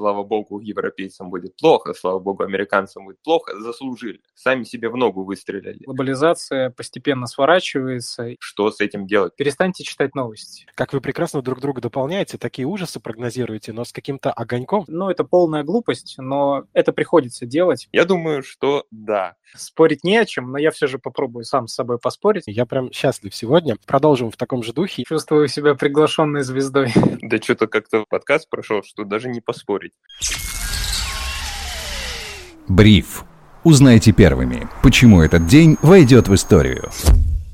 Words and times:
слава 0.00 0.22
богу, 0.22 0.60
европейцам 0.60 1.28
будет 1.28 1.56
плохо, 1.56 1.92
слава 1.92 2.18
богу, 2.18 2.42
американцам 2.42 3.04
будет 3.04 3.22
плохо, 3.22 3.60
заслужили. 3.60 4.22
Сами 4.34 4.64
себе 4.64 4.88
в 4.88 4.96
ногу 4.96 5.24
выстрелили. 5.24 5.84
Глобализация 5.84 6.70
постепенно 6.70 7.26
сворачивается. 7.26 8.30
Что 8.40 8.70
с 8.70 8.80
этим 8.80 9.06
делать? 9.06 9.36
Перестаньте 9.36 9.84
читать 9.84 10.14
новости. 10.14 10.64
Как 10.74 10.94
вы 10.94 11.02
прекрасно 11.02 11.42
друг 11.42 11.60
друга 11.60 11.82
дополняете, 11.82 12.38
такие 12.38 12.66
ужасы 12.66 12.98
прогнозируете, 12.98 13.74
но 13.74 13.84
с 13.84 13.92
каким-то 13.92 14.32
огоньком. 14.32 14.86
Ну, 14.88 15.10
это 15.10 15.22
полная 15.24 15.64
глупость, 15.64 16.14
но 16.16 16.64
это 16.72 16.94
приходится 16.94 17.44
делать. 17.44 17.86
Я 17.92 18.06
думаю, 18.06 18.42
что 18.42 18.86
да. 18.90 19.36
Спорить 19.54 20.02
не 20.02 20.16
о 20.16 20.24
чем, 20.24 20.50
но 20.50 20.58
я 20.58 20.70
все 20.70 20.86
же 20.86 20.98
попробую 20.98 21.44
сам 21.44 21.66
с 21.66 21.74
собой 21.74 21.98
поспорить. 21.98 22.44
Я 22.46 22.64
прям 22.64 22.90
счастлив 22.90 23.34
сегодня. 23.34 23.76
Продолжим 23.86 24.30
в 24.30 24.38
таком 24.38 24.62
же 24.62 24.72
духе. 24.72 25.04
Чувствую 25.06 25.48
себя 25.48 25.74
приглашенной 25.74 26.42
звездой. 26.42 26.90
Да 27.20 27.36
что-то 27.36 27.66
как-то 27.66 28.04
подкаст 28.08 28.48
прошел, 28.48 28.82
что 28.82 29.04
даже 29.04 29.28
не 29.28 29.40
поспорить. 29.40 29.89
Бриф. 32.68 33.24
Узнайте 33.64 34.12
первыми, 34.12 34.68
почему 34.82 35.20
этот 35.20 35.46
день 35.46 35.76
войдет 35.82 36.28
в 36.28 36.34
историю. 36.34 36.90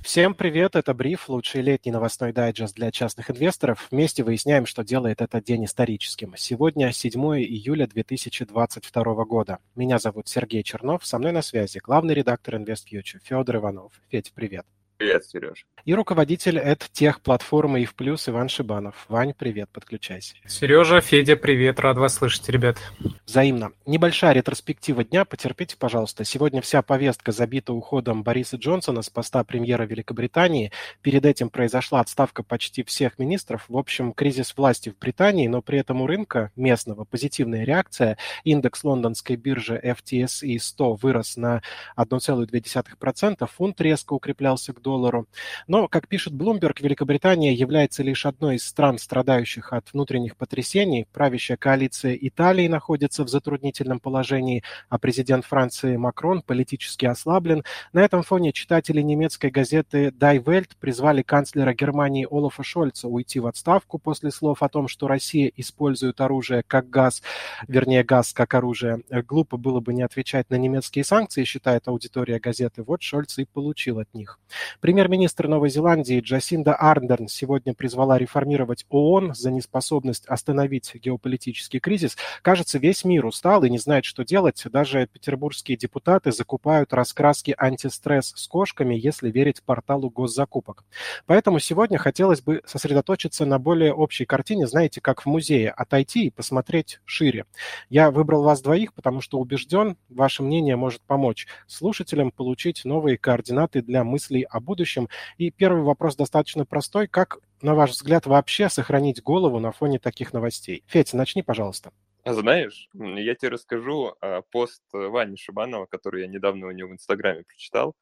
Всем 0.03 0.35
привет, 0.35 0.77
это 0.77 0.95
Бриф, 0.95 1.29
лучший 1.29 1.63
летний 1.63 1.91
новостной 1.91 2.33
дайджест 2.33 2.77
для 2.77 2.93
частных 2.93 3.29
инвесторов. 3.31 3.89
Вместе 3.91 4.23
выясняем, 4.23 4.65
что 4.65 4.85
делает 4.85 5.21
этот 5.21 5.43
день 5.43 5.65
историческим. 5.65 6.35
Сегодня 6.37 6.93
7 6.93 7.21
июля 7.39 7.89
2022 7.89 9.25
года. 9.25 9.59
Меня 9.75 9.99
зовут 9.99 10.29
Сергей 10.29 10.63
Чернов, 10.63 11.05
со 11.05 11.19
мной 11.19 11.33
на 11.33 11.43
связи 11.43 11.81
главный 11.83 12.15
редактор 12.15 12.55
InvestFuture 12.55 13.21
Федор 13.25 13.57
Иванов. 13.57 13.93
Федь, 14.11 14.33
привет. 14.33 14.65
Привет, 14.99 15.27
Сереж. 15.27 15.67
И 15.85 15.95
руководитель 15.95 16.59
от 16.59 16.89
тех 16.91 17.21
платформы 17.21 17.83
ИФ 17.85 17.95
Плюс 17.95 18.29
Иван 18.31 18.49
Шибанов. 18.49 19.05
Вань, 19.09 19.35
привет, 19.35 19.69
подключайся. 19.71 20.35
Сережа, 20.47 21.03
Федя, 21.03 21.37
привет, 21.37 21.79
рад 21.81 21.99
вас 21.99 22.15
слышать, 22.15 22.49
ребят. 22.49 22.79
Взаимно. 23.27 23.73
Небольшая 23.85 24.33
ретроспектива 24.33 25.05
дня, 25.05 25.27
потерпите, 25.27 25.77
пожалуйста. 25.77 26.25
Сегодня 26.25 26.63
вся 26.63 26.81
повестка 26.81 27.31
забита 27.31 27.75
уходом 27.75 28.23
Бориса 28.23 28.57
Джонсона 28.57 29.03
с 29.03 29.11
поста 29.11 29.45
премьера 29.45 29.83
Великобритании. 29.83 30.73
Перед 31.03 31.27
этим 31.27 31.51
произошла 31.51 32.01
отставка 32.01 32.43
почти 32.43 32.83
всех 32.83 33.19
министров. 33.19 33.67
В 33.69 33.77
общем, 33.77 34.15
кризис 34.15 34.57
власти 34.57 34.89
в 34.89 34.99
Британии, 34.99 35.47
но 35.47 35.61
при 35.61 35.79
этом 35.79 36.01
у 36.01 36.07
рынка 36.07 36.53
местного 36.57 37.05
позитивная 37.05 37.65
реакция. 37.65 38.17
Индекс 38.45 38.83
лондонской 38.83 39.37
биржи 39.37 39.79
FTSE 39.85 40.59
100 40.59 40.95
вырос 40.95 41.37
на 41.37 41.63
1,2%, 41.99 43.47
фунт 43.47 43.81
резко 43.83 44.15
укреплялся 44.15 44.73
к 44.73 44.81
доллару. 44.87 45.27
Но, 45.67 45.89
как 45.89 46.07
пишет 46.07 46.33
Bloomberg, 46.33 46.77
Великобритания 46.81 47.53
является 47.53 48.05
лишь 48.05 48.25
одной 48.25 48.55
из 48.55 48.65
стран, 48.65 48.99
страдающих 48.99 49.73
от 49.73 49.93
внутренних 49.93 50.37
потрясений. 50.37 51.09
Правящая 51.13 51.57
коалиция 51.57 52.15
Италии 52.15 52.69
находится 52.69 53.25
в 53.25 53.29
затруднительном 53.29 53.99
положении, 53.99 54.63
а 54.89 54.99
президент 54.99 55.45
Франции 55.45 55.97
Макрон 55.97 56.41
политически 56.41 57.05
ослаблен. 57.07 57.65
На 57.93 58.05
этом 58.05 58.23
фоне 58.23 58.53
читатели 58.53 59.01
немецкой 59.01 59.51
газеты 59.51 60.11
Die 60.11 60.45
Welt 60.45 60.71
призвали 60.79 61.23
канцлера 61.23 61.75
Германии 61.75 62.29
Олафа 62.31 62.63
Шольца 62.63 63.09
уйти 63.09 63.41
в 63.41 63.49
отставку 63.49 63.99
после 63.99 64.31
слов 64.31 64.63
о 64.63 64.69
том, 64.69 64.87
что 64.87 65.09
Россия 65.09 65.51
использует 65.57 66.21
оружие 66.21 66.63
как 66.65 66.89
газ, 66.91 67.23
вернее 67.67 68.05
газ 68.05 68.33
как 68.33 68.55
оружие. 68.55 69.01
Глупо 69.27 69.57
было 69.57 69.81
бы 69.81 69.93
не 69.95 70.03
отвечать 70.03 70.49
на 70.49 70.55
немецкие 70.55 71.03
санкции, 71.03 71.43
считает 71.43 71.89
аудитория 71.89 72.39
газеты. 72.39 72.85
Вот 72.85 73.03
Шольц 73.03 73.39
и 73.39 73.47
получил 73.47 73.99
от 73.99 74.15
них. 74.15 74.39
Премьер-министр 74.81 75.49
Новой 75.49 75.71
Зеландии 75.71 76.21
Джасинда 76.21 76.75
Ардерн 76.75 77.29
сегодня 77.29 77.73
призвала 77.73 78.19
реформировать 78.19 78.85
ООН 78.91 79.35
за 79.35 79.51
неспособность 79.51 80.27
остановить 80.27 80.95
геополитический 80.95 81.81
кризис. 81.81 82.17
Кажется, 82.43 82.79
весь 82.79 83.05
мир 83.05 83.25
устал 83.25 83.65
и 83.65 83.71
не 83.71 83.79
знает, 83.79 84.05
что 84.05 84.25
делать. 84.25 84.63
Даже 84.71 85.07
петербургские 85.07 85.79
депутаты 85.79 86.31
закупают 86.31 86.93
раскраски 86.93 87.55
антистресс 87.57 88.33
с 88.37 88.47
кошками, 88.49 88.95
если 88.95 89.31
верить 89.31 89.63
порталу 89.63 90.11
госзакупок. 90.11 90.85
Поэтому 91.25 91.59
сегодня 91.59 91.97
хотелось 91.99 92.43
бы 92.43 92.63
сосредоточиться 92.67 93.47
на 93.47 93.59
более 93.59 93.95
общей 93.95 94.27
картине, 94.27 94.67
знаете, 94.67 95.01
как 95.01 95.23
в 95.23 95.27
музее, 95.27 95.71
отойти 95.71 96.27
и 96.27 96.31
посмотреть 96.31 97.01
шире. 97.05 97.47
Я 97.89 98.11
выбрал 98.11 98.43
вас 98.43 98.61
двоих, 98.61 98.93
потому 98.93 99.21
что 99.21 99.39
убежден, 99.39 99.97
ваше 100.09 100.43
мнение 100.43 100.77
может 100.77 101.01
помочь 101.03 101.47
слушателям 101.67 102.31
получить 102.31 102.85
новые 102.85 103.17
координаты 103.17 103.81
для 103.81 104.05
мыслей 104.05 104.43
об 104.43 104.66
будущем. 104.67 105.09
И 105.39 105.51
первый 105.51 105.83
вопрос 105.83 106.17
достаточно 106.17 106.67
простой. 106.67 107.09
Как, 107.09 107.39
на 107.63 107.75
ваш 107.75 107.93
взгляд, 107.93 108.27
вообще 108.27 108.69
сохранить 108.69 109.23
голову 109.23 109.59
на 109.59 109.73
фоне 109.73 109.99
таких 109.99 110.35
новостей? 110.35 110.85
Федь, 110.87 111.15
начни, 111.15 111.43
пожалуйста. 111.43 111.93
Знаешь, 112.27 112.91
я 112.93 113.35
тебе 113.35 113.51
расскажу 113.51 114.15
а, 114.21 114.43
пост 114.51 114.83
Вани 114.93 115.37
Шибанова, 115.37 115.87
который 115.87 116.23
я 116.23 116.29
недавно 116.29 116.67
у 116.67 116.73
него 116.73 116.91
в 116.91 116.93
Инстаграме 116.93 117.45
прочитал. 117.45 117.95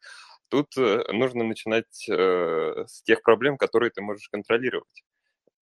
Тут 0.49 0.77
э, 0.77 1.05
нужно 1.13 1.45
начинать 1.45 2.09
э, 2.09 2.85
с 2.87 3.03
тех 3.03 3.23
проблем, 3.23 3.57
которые 3.57 3.91
ты 3.91 4.03
можешь 4.03 4.29
контролировать 4.29 5.05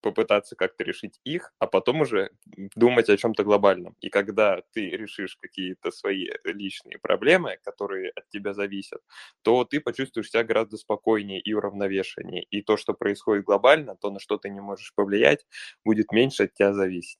попытаться 0.03 0.55
как-то 0.55 0.83
решить 0.83 1.19
их, 1.23 1.53
а 1.59 1.65
потом 1.65 2.01
уже 2.01 2.29
думать 2.75 3.09
о 3.09 3.17
чем-то 3.17 3.43
глобальном. 3.43 3.95
И 4.01 4.09
когда 4.09 4.61
ты 4.73 4.89
решишь 4.91 5.37
какие-то 5.37 5.91
свои 5.91 6.27
личные 6.43 6.99
проблемы, 6.99 7.57
которые 7.63 8.11
от 8.11 8.29
тебя 8.29 8.53
зависят, 8.53 9.01
то 9.41 9.63
ты 9.63 9.79
почувствуешь 9.79 10.29
себя 10.29 10.43
гораздо 10.43 10.77
спокойнее 10.77 11.39
и 11.41 11.53
уравновешеннее. 11.53 12.43
И 12.51 12.61
то, 12.61 12.77
что 12.77 12.93
происходит 12.93 13.45
глобально, 13.45 13.95
то, 13.95 14.11
на 14.11 14.19
что 14.19 14.37
ты 14.37 14.49
не 14.49 14.61
можешь 14.61 14.93
повлиять, 14.93 15.45
будет 15.85 16.11
меньше 16.11 16.43
от 16.43 16.53
тебя 16.53 16.73
зависеть. 16.73 17.19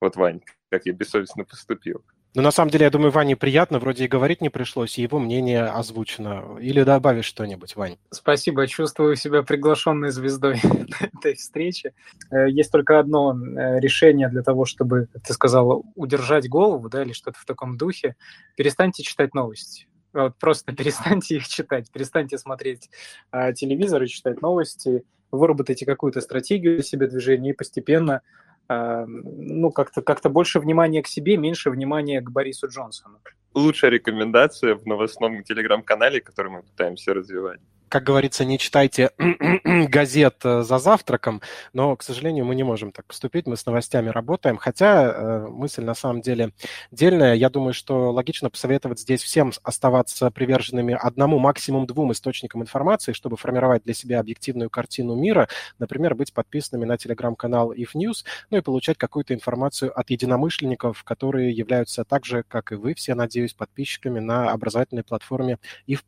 Вот, 0.00 0.16
Вань, 0.16 0.42
как 0.70 0.86
я 0.86 0.92
бессовестно 0.92 1.44
поступил. 1.44 2.04
Но 2.34 2.42
на 2.42 2.50
самом 2.50 2.70
деле, 2.70 2.84
я 2.84 2.90
думаю, 2.90 3.12
Ване 3.12 3.36
приятно, 3.36 3.78
вроде 3.78 4.04
и 4.04 4.08
говорить 4.08 4.40
не 4.40 4.48
пришлось, 4.48 4.98
и 4.98 5.02
его 5.02 5.20
мнение 5.20 5.66
озвучено. 5.66 6.58
Или 6.60 6.82
добавишь 6.82 7.26
что-нибудь, 7.26 7.76
Вань? 7.76 7.96
Спасибо, 8.10 8.66
чувствую 8.66 9.14
себя 9.14 9.42
приглашенной 9.42 10.10
звездой 10.10 10.60
этой 11.00 11.34
встрече. 11.34 11.94
Э, 12.32 12.50
есть 12.50 12.72
только 12.72 12.98
одно 12.98 13.36
э, 13.36 13.78
решение 13.78 14.28
для 14.28 14.42
того, 14.42 14.64
чтобы, 14.64 15.08
ты 15.24 15.32
сказал, 15.32 15.84
удержать 15.94 16.48
голову, 16.48 16.88
да, 16.88 17.02
или 17.02 17.12
что-то 17.12 17.38
в 17.38 17.44
таком 17.44 17.76
духе. 17.76 18.16
Перестаньте 18.56 19.04
читать 19.04 19.32
новости. 19.32 19.86
Вот 20.12 20.36
просто 20.36 20.72
перестаньте 20.76 21.36
их 21.36 21.46
читать, 21.46 21.90
перестаньте 21.92 22.36
смотреть 22.36 22.90
а, 23.30 23.52
телевизор 23.52 24.02
и 24.02 24.08
читать 24.08 24.42
новости, 24.42 25.04
выработайте 25.30 25.86
какую-то 25.86 26.20
стратегию 26.20 26.82
себе 26.82 27.06
движения 27.06 27.50
и 27.50 27.54
постепенно 27.54 28.22
ну, 28.68 29.70
как-то 29.70 30.02
как 30.02 30.20
больше 30.30 30.60
внимания 30.60 31.02
к 31.02 31.06
себе, 31.06 31.36
меньше 31.36 31.70
внимания 31.70 32.20
к 32.20 32.30
Борису 32.30 32.68
Джонсону. 32.68 33.18
Лучшая 33.54 33.90
рекомендация 33.90 34.74
в 34.74 34.86
новостном 34.86 35.44
телеграм-канале, 35.44 36.20
который 36.20 36.50
мы 36.50 36.62
пытаемся 36.62 37.14
развивать 37.14 37.60
как 37.94 38.02
говорится, 38.02 38.44
не 38.44 38.58
читайте 38.58 39.12
газет 39.64 40.38
э, 40.42 40.62
за 40.62 40.78
завтраком, 40.80 41.40
но, 41.72 41.94
к 41.94 42.02
сожалению, 42.02 42.44
мы 42.44 42.56
не 42.56 42.64
можем 42.64 42.90
так 42.90 43.06
поступить, 43.06 43.46
мы 43.46 43.56
с 43.56 43.66
новостями 43.66 44.08
работаем, 44.08 44.56
хотя 44.56 45.12
э, 45.12 45.46
мысль 45.46 45.84
на 45.84 45.94
самом 45.94 46.20
деле 46.20 46.50
дельная. 46.90 47.34
Я 47.34 47.50
думаю, 47.50 47.72
что 47.72 48.10
логично 48.10 48.50
посоветовать 48.50 48.98
здесь 48.98 49.22
всем 49.22 49.52
оставаться 49.62 50.32
приверженными 50.32 50.98
одному, 51.00 51.38
максимум 51.38 51.86
двум 51.86 52.10
источникам 52.10 52.62
информации, 52.62 53.12
чтобы 53.12 53.36
формировать 53.36 53.84
для 53.84 53.94
себя 53.94 54.18
объективную 54.18 54.70
картину 54.70 55.14
мира, 55.14 55.48
например, 55.78 56.16
быть 56.16 56.32
подписанными 56.32 56.86
на 56.86 56.98
телеграм-канал 56.98 57.72
If 57.72 57.90
News, 57.94 58.24
ну 58.50 58.58
и 58.58 58.60
получать 58.60 58.98
какую-то 58.98 59.34
информацию 59.34 59.96
от 59.96 60.10
единомышленников, 60.10 61.04
которые 61.04 61.52
являются 61.52 62.02
так 62.02 62.24
же, 62.24 62.42
как 62.42 62.72
и 62.72 62.74
вы 62.74 62.94
все, 62.94 63.14
надеюсь, 63.14 63.54
подписчиками 63.54 64.18
на 64.18 64.50
образовательной 64.50 65.04
платформе 65.04 65.58
If. 65.86 66.00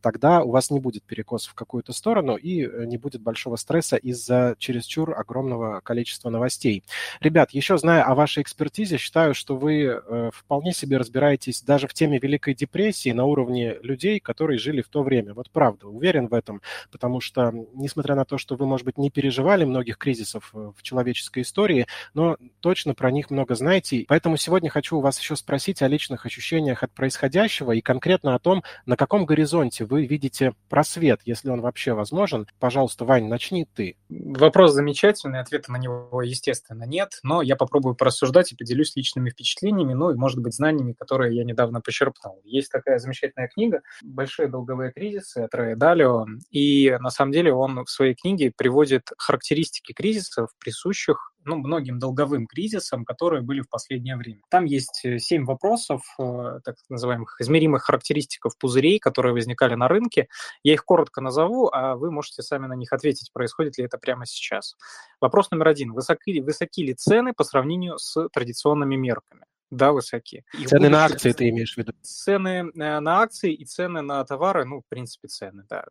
Тогда 0.00 0.42
у 0.42 0.50
вас 0.50 0.70
не 0.70 0.80
будет 0.80 1.02
перекрытия 1.02 1.25
перекос 1.26 1.46
в 1.46 1.54
какую-то 1.54 1.92
сторону, 1.92 2.36
и 2.36 2.64
э, 2.64 2.84
не 2.86 2.98
будет 2.98 3.20
большого 3.20 3.56
стресса 3.56 3.96
из-за 3.96 4.54
чересчур 4.58 5.18
огромного 5.18 5.80
количества 5.80 6.30
новостей. 6.30 6.84
Ребят, 7.20 7.50
еще 7.50 7.78
зная 7.78 8.04
о 8.04 8.14
вашей 8.14 8.42
экспертизе, 8.42 8.96
считаю, 8.98 9.34
что 9.34 9.56
вы 9.56 9.82
э, 9.84 10.30
вполне 10.32 10.72
себе 10.72 10.96
разбираетесь 10.96 11.62
даже 11.62 11.88
в 11.88 11.94
теме 11.94 12.18
Великой 12.18 12.54
депрессии 12.54 13.12
на 13.12 13.24
уровне 13.24 13.76
людей, 13.82 14.20
которые 14.20 14.58
жили 14.58 14.82
в 14.82 14.88
то 14.88 15.02
время. 15.02 15.34
Вот 15.34 15.50
правда, 15.50 15.88
уверен 15.88 16.28
в 16.28 16.34
этом, 16.34 16.62
потому 16.92 17.20
что, 17.20 17.52
несмотря 17.74 18.14
на 18.14 18.24
то, 18.24 18.38
что 18.38 18.56
вы, 18.56 18.66
может 18.66 18.84
быть, 18.86 18.98
не 18.98 19.10
переживали 19.10 19.64
многих 19.64 19.98
кризисов 19.98 20.50
э, 20.54 20.72
в 20.76 20.82
человеческой 20.82 21.42
истории, 21.42 21.86
но 22.14 22.36
точно 22.60 22.94
про 22.94 23.10
них 23.10 23.30
много 23.30 23.54
знаете. 23.54 24.04
Поэтому 24.08 24.36
сегодня 24.36 24.70
хочу 24.70 24.98
у 24.98 25.00
вас 25.00 25.18
еще 25.18 25.34
спросить 25.36 25.82
о 25.82 25.88
личных 25.88 26.26
ощущениях 26.26 26.82
от 26.82 26.92
происходящего 26.92 27.72
и 27.72 27.80
конкретно 27.80 28.34
о 28.34 28.38
том, 28.38 28.62
на 28.86 28.96
каком 28.96 29.26
горизонте 29.26 29.84
вы 29.84 30.06
видите 30.06 30.52
просвет 30.68 31.15
ответ, 31.16 31.36
если 31.36 31.50
он 31.50 31.60
вообще 31.60 31.92
возможен. 31.92 32.46
Пожалуйста, 32.58 33.04
Вань, 33.04 33.26
начни 33.26 33.66
ты. 33.74 33.96
Вопрос 34.08 34.72
замечательный, 34.72 35.40
ответа 35.40 35.72
на 35.72 35.76
него, 35.76 36.22
естественно, 36.22 36.84
нет, 36.84 37.18
но 37.22 37.42
я 37.42 37.56
попробую 37.56 37.94
порассуждать 37.94 38.52
и 38.52 38.56
поделюсь 38.56 38.94
личными 38.96 39.30
впечатлениями, 39.30 39.94
ну 39.94 40.10
и, 40.10 40.14
может 40.14 40.40
быть, 40.40 40.54
знаниями, 40.54 40.92
которые 40.92 41.36
я 41.36 41.44
недавно 41.44 41.80
почерпнул. 41.80 42.40
Есть 42.44 42.70
такая 42.70 42.98
замечательная 42.98 43.48
книга 43.48 43.82
«Большие 44.02 44.48
долговые 44.48 44.92
кризисы» 44.92 45.38
от 45.38 45.54
Рэя 45.54 45.76
Далио, 45.76 46.26
и 46.50 46.96
на 47.00 47.10
самом 47.10 47.32
деле 47.32 47.52
он 47.52 47.84
в 47.84 47.90
своей 47.90 48.14
книге 48.14 48.52
приводит 48.56 49.10
характеристики 49.18 49.92
кризисов, 49.92 50.50
присущих 50.58 51.32
ну, 51.46 51.56
многим 51.56 51.98
долговым 51.98 52.46
кризисам, 52.46 53.04
которые 53.04 53.42
были 53.42 53.60
в 53.60 53.68
последнее 53.68 54.16
время. 54.16 54.42
Там 54.50 54.64
есть 54.64 55.04
э, 55.04 55.18
семь 55.18 55.44
вопросов, 55.44 56.02
э, 56.18 56.60
так 56.64 56.76
называемых 56.88 57.40
измеримых 57.40 57.84
характеристиков 57.84 58.58
пузырей, 58.58 58.98
которые 58.98 59.32
возникали 59.32 59.74
на 59.74 59.88
рынке. 59.88 60.28
Я 60.64 60.74
их 60.74 60.84
коротко 60.84 61.20
назову, 61.20 61.70
а 61.72 61.96
вы 61.96 62.10
можете 62.10 62.42
сами 62.42 62.66
на 62.66 62.74
них 62.74 62.92
ответить, 62.92 63.32
происходит 63.32 63.78
ли 63.78 63.84
это 63.84 63.96
прямо 63.96 64.26
сейчас. 64.26 64.76
Вопрос 65.20 65.50
номер 65.50 65.68
один. 65.68 65.92
Высоки, 65.92 66.40
высоки 66.40 66.82
ли 66.82 66.94
цены 66.94 67.32
по 67.32 67.44
сравнению 67.44 67.98
с 67.98 68.28
традиционными 68.32 68.96
мерками? 68.96 69.44
Да, 69.70 69.92
высоки. 69.92 70.44
И 70.58 70.64
цены 70.64 70.88
на 70.88 71.04
акции 71.04 71.32
ты 71.32 71.48
имеешь 71.48 71.74
в 71.74 71.78
виду? 71.78 71.92
Цены 72.02 72.70
э, 72.72 73.00
на 73.00 73.20
акции 73.20 73.52
и 73.52 73.64
цены 73.64 74.00
на 74.00 74.24
товары, 74.24 74.64
ну, 74.64 74.80
в 74.80 74.88
принципе, 74.88 75.26
цены, 75.28 75.64
да. 75.68 75.84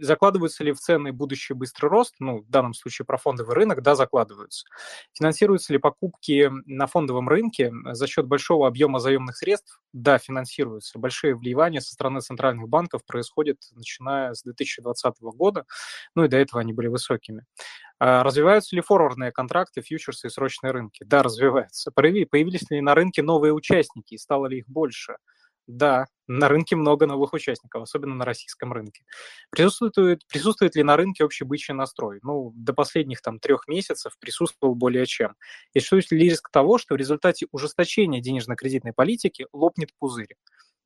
Закладываются 0.00 0.64
ли 0.64 0.72
в 0.72 0.78
цены 0.78 1.12
будущий 1.12 1.54
быстрый 1.54 1.86
рост? 1.86 2.16
Ну, 2.18 2.38
в 2.38 2.50
данном 2.50 2.74
случае 2.74 3.06
про 3.06 3.18
фондовый 3.18 3.54
рынок, 3.54 3.82
да, 3.82 3.94
закладываются. 3.94 4.66
Финансируются 5.12 5.72
ли 5.72 5.78
покупки 5.78 6.50
на 6.66 6.86
фондовом 6.88 7.28
рынке 7.28 7.72
за 7.92 8.06
счет 8.08 8.26
большого 8.26 8.66
объема 8.66 8.98
заемных 8.98 9.36
средств? 9.36 9.80
Да, 9.92 10.18
финансируются. 10.18 10.98
Большие 10.98 11.36
вливания 11.36 11.80
со 11.80 11.92
стороны 11.92 12.20
центральных 12.20 12.68
банков 12.68 13.04
происходят 13.06 13.58
начиная 13.72 14.34
с 14.34 14.42
2020 14.42 15.20
года, 15.20 15.64
ну 16.16 16.24
и 16.24 16.28
до 16.28 16.38
этого 16.38 16.60
они 16.60 16.72
были 16.72 16.88
высокими. 16.88 17.44
А 18.04 18.24
развиваются 18.24 18.74
ли 18.74 18.82
форвардные 18.82 19.30
контракты, 19.30 19.80
фьючерсы 19.80 20.26
и 20.26 20.30
срочные 20.30 20.72
рынки? 20.72 21.04
Да, 21.04 21.22
развиваются. 21.22 21.92
Появились 21.92 22.68
ли 22.68 22.80
на 22.80 22.96
рынке 22.96 23.11
новые 23.20 23.52
участники 23.52 24.14
и 24.14 24.18
стало 24.18 24.46
ли 24.46 24.58
их 24.58 24.68
больше? 24.68 25.16
Да, 25.68 26.06
на 26.26 26.48
рынке 26.48 26.74
много 26.74 27.06
новых 27.06 27.32
участников, 27.34 27.82
особенно 27.82 28.14
на 28.16 28.24
российском 28.24 28.72
рынке. 28.72 29.04
Присутствует, 29.50 30.26
присутствует 30.26 30.74
ли 30.74 30.82
на 30.82 30.96
рынке 30.96 31.24
общий 31.24 31.44
бычий 31.44 31.72
настрой? 31.72 32.18
Ну, 32.22 32.52
до 32.56 32.72
последних 32.72 33.22
там 33.22 33.38
трех 33.38 33.68
месяцев 33.68 34.12
присутствовал 34.18 34.74
более 34.74 35.06
чем. 35.06 35.34
И 35.72 35.78
существует 35.80 36.10
ли 36.10 36.30
риск 36.30 36.50
того, 36.50 36.78
что 36.78 36.94
в 36.94 36.98
результате 36.98 37.46
ужесточения 37.52 38.20
денежно-кредитной 38.20 38.92
политики 38.92 39.46
лопнет 39.52 39.90
пузырь? 39.98 40.34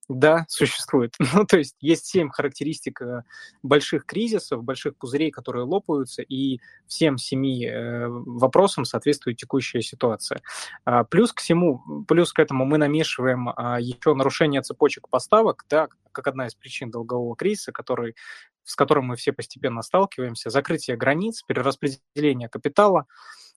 Да, 0.09 0.45
существует. 0.49 1.15
Ну, 1.35 1.45
то 1.45 1.59
есть 1.59 1.77
есть 1.81 2.07
семь 2.07 2.31
характеристик 2.31 3.03
э, 3.03 3.23
больших 3.63 4.07
кризисов, 4.07 4.63
больших 4.63 4.97
пузырей, 4.97 5.31
которые 5.31 5.65
лопаются, 5.65 6.23
и 6.23 6.61
всем 6.87 7.19
семи 7.19 7.67
э, 7.67 8.07
вопросам 8.09 8.85
соответствует 8.85 9.37
текущая 9.37 9.83
ситуация. 9.83 10.41
А, 10.85 11.03
плюс 11.05 11.33
к 11.33 11.41
всему, 11.41 12.05
плюс 12.07 12.33
к 12.33 12.39
этому 12.39 12.65
мы 12.65 12.79
намешиваем 12.79 13.49
а, 13.49 13.81
еще 13.81 14.15
нарушение 14.15 14.63
цепочек 14.63 15.09
поставок, 15.09 15.65
да, 15.69 15.89
как 16.13 16.29
одна 16.29 16.47
из 16.47 16.55
причин 16.55 16.91
долгового 16.91 17.35
кризиса, 17.35 17.73
который, 17.73 18.15
с 18.63 18.77
которым 18.77 19.07
мы 19.07 19.17
все 19.17 19.33
постепенно 19.33 19.83
сталкиваемся, 19.83 20.51
закрытие 20.51 20.97
границ, 20.97 21.43
перераспределение 21.43 22.49
капитала, 22.49 23.07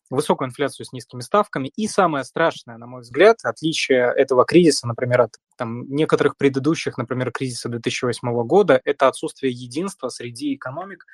высокую 0.09 0.47
инфляцию 0.47 0.85
с 0.85 0.91
низкими 0.91 1.21
ставками. 1.21 1.71
И 1.75 1.87
самое 1.87 2.23
страшное, 2.23 2.77
на 2.77 2.87
мой 2.87 3.01
взгляд, 3.01 3.37
отличие 3.43 4.11
этого 4.15 4.45
кризиса, 4.45 4.87
например, 4.87 5.21
от 5.21 5.35
там, 5.57 5.83
некоторых 5.89 6.37
предыдущих, 6.37 6.97
например, 6.97 7.31
кризиса 7.31 7.69
2008 7.69 8.43
года, 8.45 8.81
это 8.83 9.07
отсутствие 9.07 9.51
единства 9.51 10.09
среди 10.09 10.55
экономик, 10.55 11.05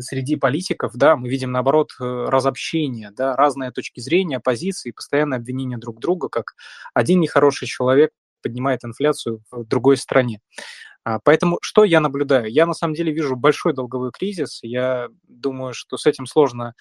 среди 0.00 0.36
политиков, 0.36 0.92
да, 0.94 1.16
мы 1.16 1.28
видим, 1.28 1.52
наоборот, 1.52 1.92
э, 2.00 2.04
разобщение, 2.04 3.12
да, 3.12 3.36
разные 3.36 3.70
точки 3.70 4.00
зрения, 4.00 4.40
позиции, 4.40 4.90
постоянное 4.90 5.38
обвинение 5.38 5.78
друг 5.78 6.00
друга, 6.00 6.28
как 6.28 6.54
один 6.92 7.20
нехороший 7.20 7.68
человек 7.68 8.10
поднимает 8.42 8.84
инфляцию 8.84 9.42
в 9.52 9.64
другой 9.64 9.96
стране. 9.96 10.40
А, 11.04 11.18
поэтому 11.22 11.58
что 11.62 11.84
я 11.84 12.00
наблюдаю? 12.00 12.50
Я 12.50 12.66
на 12.66 12.74
самом 12.74 12.94
деле 12.94 13.12
вижу 13.12 13.36
большой 13.36 13.74
долговой 13.74 14.10
кризис. 14.10 14.60
Я 14.62 15.08
думаю, 15.28 15.74
что 15.74 15.98
с 15.98 16.06
этим 16.06 16.26
сложно 16.26 16.74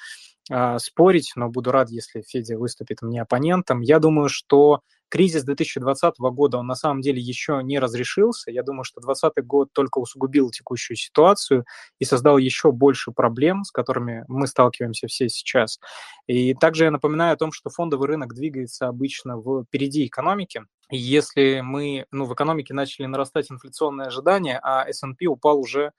спорить, 0.78 1.32
но 1.36 1.50
буду 1.50 1.72
рад, 1.72 1.90
если 1.90 2.22
Федя 2.22 2.58
выступит 2.58 3.02
мне 3.02 3.22
оппонентом. 3.22 3.82
Я 3.82 4.00
думаю, 4.00 4.30
что 4.30 4.82
кризис 5.14 5.44
2020 5.44 6.16
года, 6.18 6.58
он 6.58 6.66
на 6.66 6.74
самом 6.74 7.02
деле 7.02 7.22
еще 7.22 7.62
не 7.64 7.78
разрешился. 7.78 8.50
Я 8.50 8.64
думаю, 8.64 8.84
что 8.84 9.00
2020 9.00 9.46
год 9.46 9.70
только 9.72 10.00
усугубил 10.00 10.50
текущую 10.50 10.98
ситуацию 10.98 11.66
и 12.00 12.06
создал 12.06 12.40
еще 12.40 12.72
больше 12.72 13.12
проблем, 13.12 13.64
с 13.64 13.70
которыми 13.70 14.26
мы 14.28 14.48
сталкиваемся 14.48 15.06
все 15.06 15.30
сейчас. 15.30 15.80
И 16.26 16.56
также 16.56 16.86
я 16.86 16.92
напоминаю 16.92 17.34
о 17.34 17.38
том, 17.38 17.52
что 17.52 17.70
фондовый 17.70 18.08
рынок 18.08 18.34
двигается 18.34 18.88
обычно 18.88 19.40
впереди 19.64 20.08
экономики. 20.08 20.64
И 20.90 20.98
если 20.98 21.62
мы 21.62 22.08
ну, 22.10 22.26
в 22.26 22.34
экономике 22.34 22.74
начали 22.74 23.06
нарастать 23.06 23.52
инфляционные 23.52 24.08
ожидания, 24.08 24.60
а 24.64 24.84
S&P 24.90 25.28
упал 25.28 25.60
уже 25.60 25.92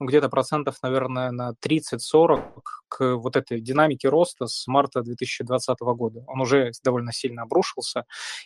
где-то 0.00 0.28
процентов, 0.28 0.76
наверное, 0.82 1.30
на 1.30 1.52
30-40 1.60 2.62
к 2.88 3.16
вот 3.16 3.36
этой 3.36 3.60
динамике 3.60 4.08
роста 4.08 4.46
с 4.46 4.66
марта 4.66 5.02
2020 5.02 5.78
года. 5.80 6.24
Он 6.26 6.40
уже 6.40 6.70
довольно 6.84 7.12
сильно 7.12 7.42
обрушился. 7.42 8.04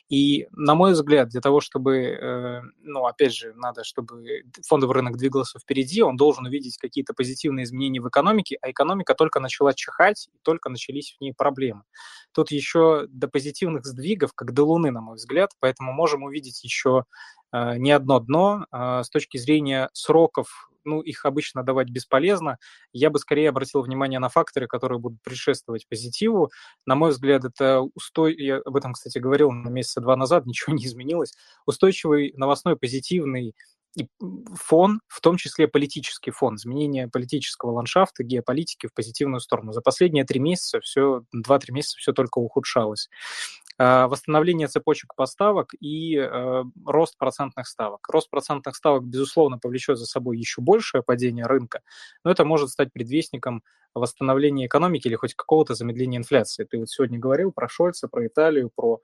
И, 0.08 0.48
на 0.52 0.74
мой 0.74 0.92
взгляд, 0.92 1.28
для 1.28 1.40
того, 1.40 1.60
чтобы, 1.60 1.98
э, 1.98 2.62
ну, 2.82 3.04
опять 3.06 3.34
же, 3.34 3.52
надо, 3.54 3.84
чтобы 3.84 4.44
фондовый 4.66 4.94
рынок 4.94 5.16
двигался 5.16 5.58
впереди, 5.58 6.02
он 6.02 6.16
должен 6.16 6.46
увидеть 6.46 6.78
какие-то 6.78 7.14
позитивные 7.14 7.64
изменения 7.64 8.00
в 8.00 8.08
экономике, 8.08 8.56
а 8.62 8.70
экономика 8.70 9.14
только 9.14 9.40
начала 9.40 9.74
чихать, 9.74 10.28
и 10.32 10.38
только 10.42 10.70
начались 10.70 11.16
в 11.18 11.20
ней 11.20 11.32
проблемы. 11.32 11.82
Тут 12.32 12.50
еще 12.50 13.06
до 13.08 13.28
позитивных 13.28 13.84
сдвигов, 13.84 14.32
как 14.34 14.52
до 14.54 14.64
Луны, 14.64 14.90
на 14.90 15.00
мой 15.00 15.16
взгляд, 15.16 15.50
поэтому 15.60 15.92
можем 15.92 16.22
увидеть 16.22 16.62
еще 16.64 17.04
не 17.52 17.90
одно 17.90 18.20
дно. 18.20 18.66
Э, 18.72 19.02
с 19.02 19.10
точки 19.10 19.38
зрения 19.38 19.90
сроков 19.92 20.70
ну, 20.84 21.00
их 21.00 21.24
обычно 21.24 21.62
давать 21.62 21.90
бесполезно. 21.90 22.58
Я 22.92 23.10
бы 23.10 23.18
скорее 23.18 23.50
обратил 23.50 23.82
внимание 23.82 24.18
на 24.18 24.28
факторы, 24.28 24.66
которые 24.66 24.98
будут 24.98 25.22
предшествовать 25.22 25.86
позитиву. 25.88 26.50
На 26.86 26.94
мой 26.94 27.10
взгляд, 27.10 27.44
это 27.44 27.82
устой... 27.94 28.34
Я 28.36 28.58
об 28.64 28.76
этом, 28.76 28.94
кстати, 28.94 29.18
говорил 29.18 29.50
на 29.50 29.68
месяца 29.68 30.00
два 30.00 30.16
назад, 30.16 30.46
ничего 30.46 30.74
не 30.74 30.86
изменилось. 30.86 31.34
Устойчивый 31.66 32.32
новостной 32.36 32.76
позитивный 32.76 33.54
и 33.96 34.06
фон, 34.54 35.00
в 35.08 35.20
том 35.20 35.36
числе 35.36 35.66
политический 35.66 36.30
фон, 36.30 36.54
изменение 36.54 37.08
политического 37.08 37.72
ландшафта, 37.72 38.22
геополитики 38.22 38.86
в 38.86 38.94
позитивную 38.94 39.40
сторону. 39.40 39.72
За 39.72 39.80
последние 39.80 40.24
три 40.24 40.38
месяца 40.38 40.80
все, 40.80 41.22
два-три 41.32 41.74
месяца 41.74 41.96
все 41.98 42.12
только 42.12 42.38
ухудшалось. 42.38 43.08
А, 43.82 44.08
восстановление 44.08 44.68
цепочек 44.68 45.14
поставок 45.14 45.72
и 45.80 46.14
э, 46.14 46.64
рост 46.84 47.16
процентных 47.16 47.66
ставок. 47.66 48.06
Рост 48.10 48.28
процентных 48.28 48.76
ставок, 48.76 49.04
безусловно, 49.04 49.56
повлечет 49.56 49.96
за 49.96 50.04
собой 50.04 50.36
еще 50.36 50.60
большее 50.60 51.02
падение 51.02 51.46
рынка, 51.46 51.80
но 52.22 52.30
это 52.30 52.44
может 52.44 52.68
стать 52.68 52.92
предвестником 52.92 53.62
восстановления 53.94 54.66
экономики 54.66 55.08
или 55.08 55.14
хоть 55.14 55.34
какого-то 55.34 55.74
замедления 55.74 56.18
инфляции. 56.18 56.64
Ты 56.64 56.78
вот 56.78 56.90
сегодня 56.90 57.18
говорил 57.18 57.52
про 57.52 57.70
Шольца, 57.70 58.06
про 58.06 58.26
Италию, 58.26 58.68
про 58.68 59.00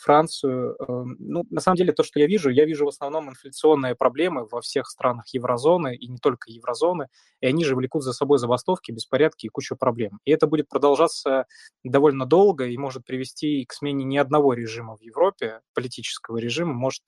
Францию. 0.00 0.76
Эм, 0.88 1.16
ну, 1.18 1.44
на 1.50 1.60
самом 1.60 1.76
деле, 1.76 1.92
то, 1.92 2.02
что 2.02 2.20
я 2.20 2.26
вижу, 2.26 2.50
я 2.50 2.64
вижу 2.64 2.84
в 2.84 2.88
основном 2.88 3.28
инфляционные 3.30 3.94
проблемы 3.94 4.46
во 4.50 4.60
всех 4.60 4.86
странах 4.88 5.26
еврозоны 5.32 5.96
и 5.96 6.08
не 6.08 6.18
только 6.18 6.50
еврозоны, 6.50 7.08
и 7.40 7.46
они 7.46 7.64
же 7.64 7.74
влекут 7.76 8.02
за 8.04 8.12
собой 8.12 8.38
забастовки, 8.38 8.92
беспорядки 8.92 9.46
и 9.46 9.48
кучу 9.48 9.76
проблем. 9.76 10.20
И 10.24 10.30
это 10.30 10.46
будет 10.46 10.68
продолжаться 10.68 11.46
довольно 11.84 12.26
долго 12.26 12.66
и 12.66 12.76
может 12.78 13.04
привести 13.04 13.64
к 13.66 13.72
смене 13.72 14.04
ни 14.04 14.16
одного 14.16 14.54
режима 14.54 14.96
в 14.96 15.00
Европе, 15.02 15.60
политического 15.74 16.38
режима. 16.38 16.72
Может, 16.74 17.02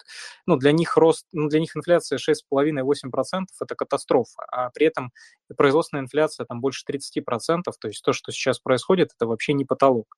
ну, 0.46 0.56
для 0.56 0.72
них 0.72 0.96
рост, 0.96 1.26
ну, 1.32 1.48
для 1.48 1.60
них 1.60 1.76
инфляция 1.76 2.18
6,5-8%– 2.18 3.46
это 3.60 3.74
катастрофа, 3.74 4.42
а 4.50 4.70
при 4.70 4.86
этом 4.86 5.12
производственная 5.56 6.02
инфляция 6.04 6.46
там 6.46 6.60
больше 6.60 6.84
30%, 6.84 7.72
то 7.80 7.88
есть 7.88 8.02
то, 8.04 8.12
что 8.12 8.32
сейчас 8.32 8.58
происходит, 8.58 9.10
это 9.16 9.26
вообще 9.26 9.52
не 9.52 9.64
потолок. 9.64 10.16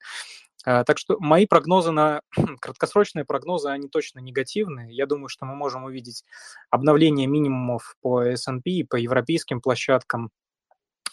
А, 0.64 0.84
так 0.84 0.98
что 0.98 1.16
мои 1.18 1.46
прогнозы 1.46 1.90
на 1.90 2.22
краткосрочные 2.60 3.24
прогнозы, 3.24 3.68
они 3.68 3.88
точно 3.88 4.20
негативные. 4.20 4.94
Я 4.94 5.06
думаю, 5.06 5.28
что 5.28 5.44
мы 5.46 5.54
можем 5.54 5.84
увидеть 5.84 6.24
обновление 6.70 7.26
минимумов 7.26 7.96
по 8.00 8.22
S&P 8.22 8.70
и 8.70 8.84
по 8.84 8.96
европейским 8.96 9.60
площадкам 9.60 10.30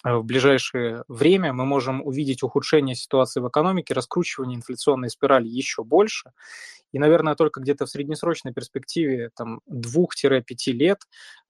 Э, 0.05 0.15
в 0.15 0.23
ближайшее 0.23 1.03
время 1.07 1.53
мы 1.53 1.65
можем 1.65 2.05
увидеть 2.05 2.43
ухудшение 2.43 2.95
ситуации 2.95 3.41
в 3.41 3.47
экономике, 3.47 3.93
раскручивание 3.93 4.57
инфляционной 4.57 5.09
спирали 5.09 5.47
еще 5.47 5.83
больше. 5.83 6.31
И, 6.91 6.99
наверное, 6.99 7.35
только 7.35 7.61
где-то 7.61 7.85
в 7.85 7.89
среднесрочной 7.89 8.53
перспективе 8.53 9.29
там, 9.35 9.61
2-5 9.69 10.43
лет 10.67 10.99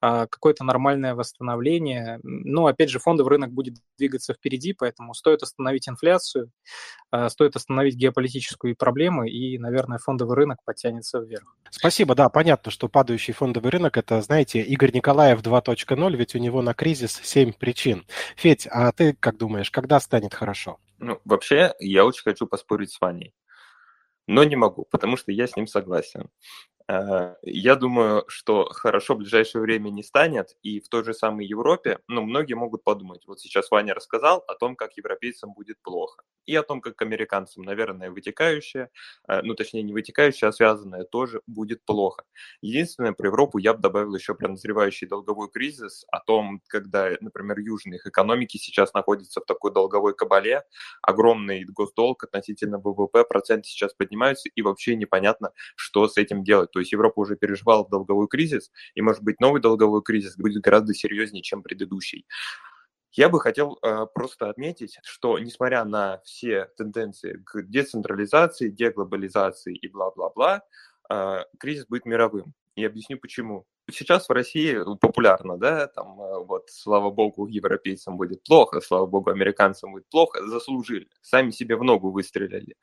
а, 0.01 0.27
какое-то 0.27 0.63
нормальное 0.63 1.15
восстановление. 1.15 2.19
Ну, 2.24 2.67
опять 2.67 2.89
же, 2.89 3.00
фондовый 3.00 3.31
рынок 3.31 3.51
будет 3.51 3.75
двигаться 3.98 4.34
впереди, 4.34 4.74
поэтому 4.74 5.13
стоит 5.13 5.43
остановить 5.43 5.89
инфляцию, 5.89 6.51
а, 7.12 7.29
стоит 7.29 7.55
остановить 7.55 7.96
геополитическую 7.96 8.75
проблему, 8.75 9.25
и, 9.25 9.58
наверное, 9.58 9.98
фондовый 9.98 10.36
рынок 10.36 10.60
подтянется 10.63 11.19
вверх. 11.19 11.55
Спасибо, 11.69 12.15
да, 12.15 12.29
понятно, 12.29 12.72
что 12.72 12.88
падающий 12.88 13.34
фондовый 13.34 13.72
рынок– 13.72 13.98
это, 14.00 14.22
знаете, 14.22 14.62
Игорь 14.62 14.91
Николаев 14.93 15.41
2.0, 15.41 16.15
ведь 16.15 16.36
у 16.36 16.39
него 16.39 16.62
на 16.62 16.74
кризис 16.74 17.19
7 17.24 17.53
причин. 17.53 18.05
Федь, 18.36 18.67
а 18.72 18.91
ты 18.91 19.13
как 19.19 19.38
думаешь, 19.38 19.72
когда 19.72 20.00
станет 20.00 20.34
хорошо? 20.34 20.79
Ну, 21.00 21.19
вообще, 21.25 21.74
я 21.79 22.05
очень 22.05 22.24
хочу 22.24 22.46
поспорить 22.46 22.91
с 22.91 23.00
Ваней, 23.00 23.34
но 24.29 24.43
не 24.43 24.55
могу, 24.55 24.86
потому 24.91 25.17
что 25.17 25.31
я 25.31 25.48
с 25.48 25.55
ним 25.55 25.65
согласен. 25.65 26.29
Э, 26.89 27.36
я 27.43 27.75
думаю, 27.75 28.24
что 28.27 28.65
хорошо 28.72 29.13
в 29.13 29.19
ближайшее 29.19 29.62
время 29.62 29.89
не 29.89 30.01
станет, 30.03 30.58
и 30.63 30.79
в 30.79 30.89
той 30.89 31.03
же 31.03 31.13
самой 31.13 31.46
Европе, 31.46 32.00
ну, 32.08 32.22
многие 32.24 32.55
могут 32.55 32.84
подумать, 32.84 33.22
вот 33.27 33.39
сейчас 33.39 33.69
Ваня 33.69 33.93
рассказал 33.93 34.43
о 34.48 34.55
том, 34.55 34.75
как 34.75 34.98
европейцам 34.98 35.53
будет 35.53 35.77
плохо, 35.84 36.24
и 36.48 36.55
о 36.55 36.63
том, 36.63 36.81
как 36.81 37.00
американцам, 37.03 37.63
наверное, 37.63 38.10
вытекающее, 38.10 38.89
э, 39.27 39.41
ну, 39.43 39.53
точнее, 39.53 39.84
не 39.84 39.93
вытекающее, 39.93 40.48
а 40.50 40.51
связанное 40.51 41.03
тоже 41.03 41.41
будет 41.46 41.86
плохо. 41.86 42.24
Единственное, 42.62 43.13
про 43.13 43.27
Европу 43.27 43.60
я 43.60 43.74
бы 43.75 43.81
добавил 43.81 44.15
еще 44.15 44.34
про 44.34 44.48
назревающий 44.50 45.08
долговой 45.08 45.50
кризис, 45.51 46.05
о 46.12 46.19
том, 46.19 46.62
когда, 46.67 47.12
например, 47.22 47.60
южные 47.60 47.98
их 47.98 48.08
экономики 48.08 48.58
сейчас 48.58 48.93
находятся 48.96 49.41
в 49.41 49.46
такой 49.46 49.72
долговой 49.72 50.15
кабале, 50.15 50.63
огромный 51.01 51.63
госдолг 51.65 52.24
относительно 52.24 52.79
ВВП, 52.79 53.24
проценты 53.25 53.67
сейчас 53.67 53.93
поднимаются, 53.93 54.50
и 54.50 54.62
вообще 54.63 54.96
непонятно, 54.96 55.51
что 55.75 56.08
с 56.08 56.17
этим 56.17 56.43
делать. 56.43 56.72
То 56.79 56.81
есть 56.81 56.93
Европа 56.93 57.19
уже 57.19 57.36
переживала 57.36 57.86
долговой 57.89 58.29
кризис, 58.29 58.71
и, 58.95 59.01
может 59.01 59.21
быть, 59.21 59.41
новый 59.41 59.59
долговой 59.59 60.01
кризис 60.01 60.38
будет 60.38 60.62
гораздо 60.62 60.93
серьезнее, 60.93 61.43
чем 61.43 61.62
предыдущий. 61.62 62.25
Я 63.12 63.27
бы 63.27 63.41
хотел 63.41 63.77
э, 63.81 64.05
просто 64.15 64.50
отметить, 64.50 64.98
что 65.03 65.38
несмотря 65.39 65.83
на 65.83 66.21
все 66.24 66.69
тенденции 66.77 67.43
к 67.45 67.63
децентрализации, 67.63 68.69
деглобализации 68.69 69.75
и 69.75 69.89
бла-бла-бла, 69.89 70.62
э, 71.09 71.43
кризис 71.59 71.86
будет 71.86 72.05
мировым. 72.05 72.53
И 72.75 72.86
объясню 72.86 73.19
почему. 73.19 73.65
Сейчас 73.91 74.29
в 74.29 74.31
России 74.31 74.77
популярно, 75.00 75.58
да, 75.58 75.88
там 75.88 76.19
э, 76.22 76.43
вот, 76.46 76.69
слава 76.69 77.10
богу, 77.10 77.48
европейцам 77.48 78.17
будет 78.17 78.43
плохо, 78.43 78.81
слава 78.81 79.05
богу, 79.05 79.29
американцам 79.31 79.91
будет 79.91 80.10
плохо, 80.10 80.46
заслужили, 80.48 81.08
сами 81.22 81.51
себе 81.51 81.75
в 81.75 81.84
ногу 81.84 82.12
выстрелили. 82.12 82.75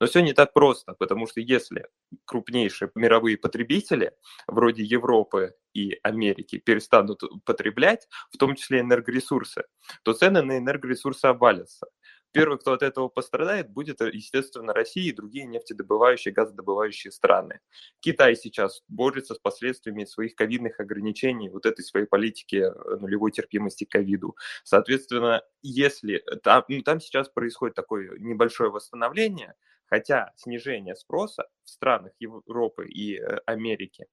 Но 0.00 0.06
все 0.06 0.20
не 0.20 0.32
так 0.32 0.52
просто, 0.52 0.94
потому 0.94 1.26
что 1.26 1.40
если 1.40 1.86
крупнейшие 2.24 2.90
мировые 2.94 3.36
потребители, 3.36 4.12
вроде 4.46 4.82
Европы 4.82 5.54
и 5.74 5.98
Америки, 6.02 6.58
перестанут 6.58 7.22
потреблять, 7.44 8.08
в 8.30 8.36
том 8.36 8.54
числе 8.54 8.80
энергоресурсы, 8.80 9.64
то 10.02 10.12
цены 10.12 10.42
на 10.42 10.58
энергоресурсы 10.58 11.26
обвалятся. 11.26 11.86
Первый, 12.32 12.58
кто 12.58 12.72
от 12.72 12.82
этого 12.82 13.08
пострадает, 13.08 13.70
будет, 13.70 14.00
э, 14.00 14.10
естественно, 14.10 14.72
Россия 14.72 15.10
и 15.10 15.12
другие 15.12 15.46
нефтедобывающие, 15.46 16.32
газодобывающие 16.32 17.12
страны. 17.12 17.60
Китай 18.00 18.36
сейчас 18.36 18.82
борется 18.88 19.34
с 19.34 19.38
последствиями 19.38 20.04
своих 20.04 20.34
ковидных 20.34 20.80
ограничений, 20.80 21.50
вот 21.50 21.66
этой 21.66 21.82
своей 21.84 22.06
политики 22.06 22.56
э, 22.56 22.96
нулевой 22.96 23.32
терпимости 23.32 23.84
к 23.84 23.90
ковиду. 23.90 24.34
Соответственно, 24.64 25.42
если 25.60 26.16
э, 26.16 26.36
там, 26.36 26.64
ну, 26.68 26.82
там 26.82 27.00
сейчас 27.00 27.28
происходит 27.28 27.76
такое 27.76 28.18
небольшое 28.18 28.70
восстановление, 28.70 29.54
Хотя 29.92 30.32
снижение 30.36 30.96
спроса 30.96 31.44
в 31.64 31.68
странах 31.68 32.12
Европы 32.18 32.88
и 32.88 33.20
Америки, 33.44 34.06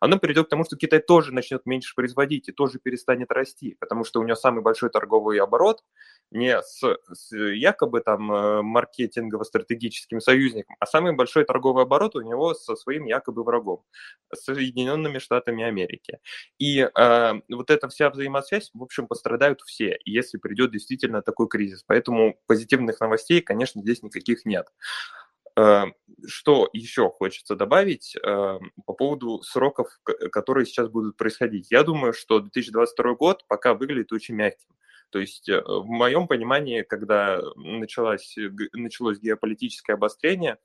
оно 0.00 0.18
приведет 0.18 0.46
к 0.46 0.50
тому, 0.50 0.64
что 0.64 0.76
Китай 0.76 1.00
тоже 1.00 1.32
начнет 1.32 1.66
меньше 1.66 1.94
производить 1.94 2.48
и 2.48 2.52
тоже 2.52 2.78
перестанет 2.78 3.30
расти, 3.30 3.76
потому 3.80 4.04
что 4.04 4.20
у 4.20 4.24
него 4.24 4.36
самый 4.36 4.62
большой 4.62 4.90
торговый 4.90 5.38
оборот 5.38 5.82
не 6.30 6.60
с, 6.60 6.82
с 7.12 7.36
якобы 7.36 8.00
там 8.00 8.30
э, 8.32 8.62
маркетингово-стратегическим 8.62 10.20
союзником, 10.20 10.76
а 10.78 10.86
самый 10.86 11.14
большой 11.14 11.44
торговый 11.44 11.84
оборот 11.84 12.16
у 12.16 12.20
него 12.20 12.54
со 12.54 12.76
своим 12.76 13.06
якобы 13.06 13.44
врагом, 13.44 13.82
Соединенными 14.34 15.18
Штатами 15.18 15.64
Америки. 15.64 16.18
И 16.58 16.80
э, 16.80 17.32
вот 17.48 17.70
эта 17.70 17.88
вся 17.88 18.10
взаимосвязь, 18.10 18.70
в 18.74 18.82
общем, 18.82 19.06
пострадают 19.06 19.60
все, 19.62 19.98
если 20.04 20.38
придет 20.38 20.72
действительно 20.72 21.22
такой 21.22 21.48
кризис. 21.48 21.82
Поэтому 21.86 22.38
позитивных 22.46 23.00
новостей, 23.00 23.40
конечно, 23.40 23.80
здесь 23.80 24.02
никаких 24.02 24.44
нет. 24.44 24.66
Э, 25.58 25.86
что 26.26 26.68
еще 26.72 27.10
хочется 27.10 27.56
добавить 27.56 28.14
э, 28.14 28.58
по 28.86 28.92
поводу 28.92 29.42
сроков, 29.42 29.88
которые 30.30 30.66
сейчас 30.66 30.88
будут 30.88 31.16
происходить? 31.16 31.70
Я 31.70 31.82
думаю, 31.82 32.12
что 32.12 32.38
2022 32.38 33.14
год 33.14 33.44
пока 33.48 33.74
выглядит 33.74 34.12
очень 34.12 34.36
мягким. 34.36 34.68
То 35.10 35.18
есть 35.18 35.48
э, 35.48 35.60
в 35.60 35.86
моем 35.86 36.28
понимании, 36.28 36.82
когда 36.82 37.40
началось, 37.56 38.36
началось 38.72 39.18
геополитическое 39.18 39.96
обострение, 39.96 40.58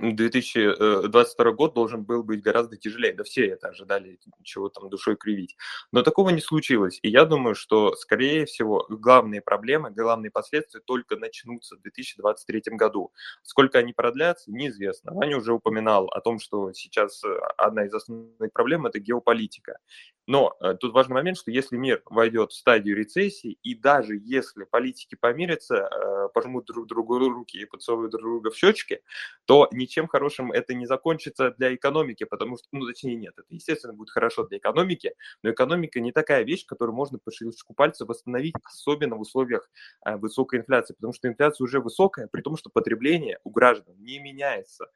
2022 0.00 1.52
год 1.52 1.74
должен 1.74 2.04
был 2.04 2.22
быть 2.22 2.42
гораздо 2.42 2.76
тяжелее. 2.76 3.14
Да 3.14 3.24
все 3.24 3.46
это 3.48 3.68
ожидали, 3.68 4.18
чего 4.42 4.68
там 4.68 4.88
душой 4.88 5.16
кривить. 5.16 5.56
Но 5.92 6.02
такого 6.02 6.30
не 6.30 6.40
случилось. 6.40 6.98
И 7.02 7.08
я 7.08 7.24
думаю, 7.24 7.54
что, 7.54 7.94
скорее 7.96 8.46
всего, 8.46 8.86
главные 8.88 9.40
проблемы, 9.40 9.90
главные 9.90 10.30
последствия 10.30 10.80
только 10.80 11.16
начнутся 11.16 11.76
в 11.76 11.82
2023 11.82 12.62
году. 12.76 13.12
Сколько 13.42 13.78
они 13.78 13.92
продлятся, 13.92 14.50
неизвестно. 14.50 15.12
Ваня 15.12 15.38
уже 15.38 15.52
упоминал 15.52 16.06
о 16.06 16.20
том, 16.20 16.38
что 16.38 16.72
сейчас 16.72 17.22
э, 17.24 17.28
одна 17.56 17.86
из 17.86 17.94
основных 17.94 18.52
проблем– 18.52 18.86
это 18.86 18.98
геополитика. 18.98 19.78
Но 20.26 20.56
э, 20.60 20.74
тут 20.74 20.92
важный 20.92 21.14
момент, 21.14 21.38
что 21.38 21.50
если 21.50 21.76
мир 21.76 22.02
войдет 22.06 22.50
в 22.52 22.54
стадию 22.56 22.96
рецессии, 22.96 23.58
и 23.62 23.74
даже 23.74 24.16
если 24.16 24.64
политики 24.64 25.14
помирятся, 25.14 25.76
э, 25.76 26.28
пожмут 26.34 26.66
друг 26.66 26.86
другу 26.86 27.18
руки 27.18 27.58
и 27.58 27.64
поцелуют 27.64 28.12
друг 28.12 28.22
друга 28.22 28.50
в 28.50 28.56
щечки, 28.56 29.02
то 29.44 29.68
ничем 29.72 30.08
хорошим 30.08 30.50
это 30.52 30.74
не 30.74 30.86
закончится 30.86 31.52
для 31.58 31.74
экономики, 31.74 32.24
потому 32.24 32.56
что, 32.56 32.66
ну, 32.72 32.86
точнее, 32.86 33.14
нет, 33.14 33.34
это, 33.36 33.46
естественно, 33.50 33.92
будет 33.94 34.10
хорошо 34.10 34.44
для 34.46 34.58
экономики, 34.58 35.14
но 35.42 35.50
экономика 35.50 36.00
не 36.00 36.12
такая 36.12 36.42
вещь, 36.42 36.66
которую 36.66 36.96
можно 36.96 37.18
по 37.18 37.30
щелчку 37.30 37.74
пальца 37.74 38.04
восстановить, 38.04 38.54
особенно 38.64 39.16
в 39.16 39.20
условиях 39.20 39.70
э, 40.04 40.16
высокой 40.16 40.58
инфляции, 40.60 40.94
потому 40.94 41.12
что 41.12 41.28
инфляция 41.28 41.64
уже 41.64 41.80
высокая, 41.80 42.26
при 42.26 42.40
том, 42.42 42.56
что 42.56 42.70
потребление 42.70 43.38
у 43.44 43.50
граждан 43.50 43.94
не 43.98 44.18
меняется. 44.18 44.86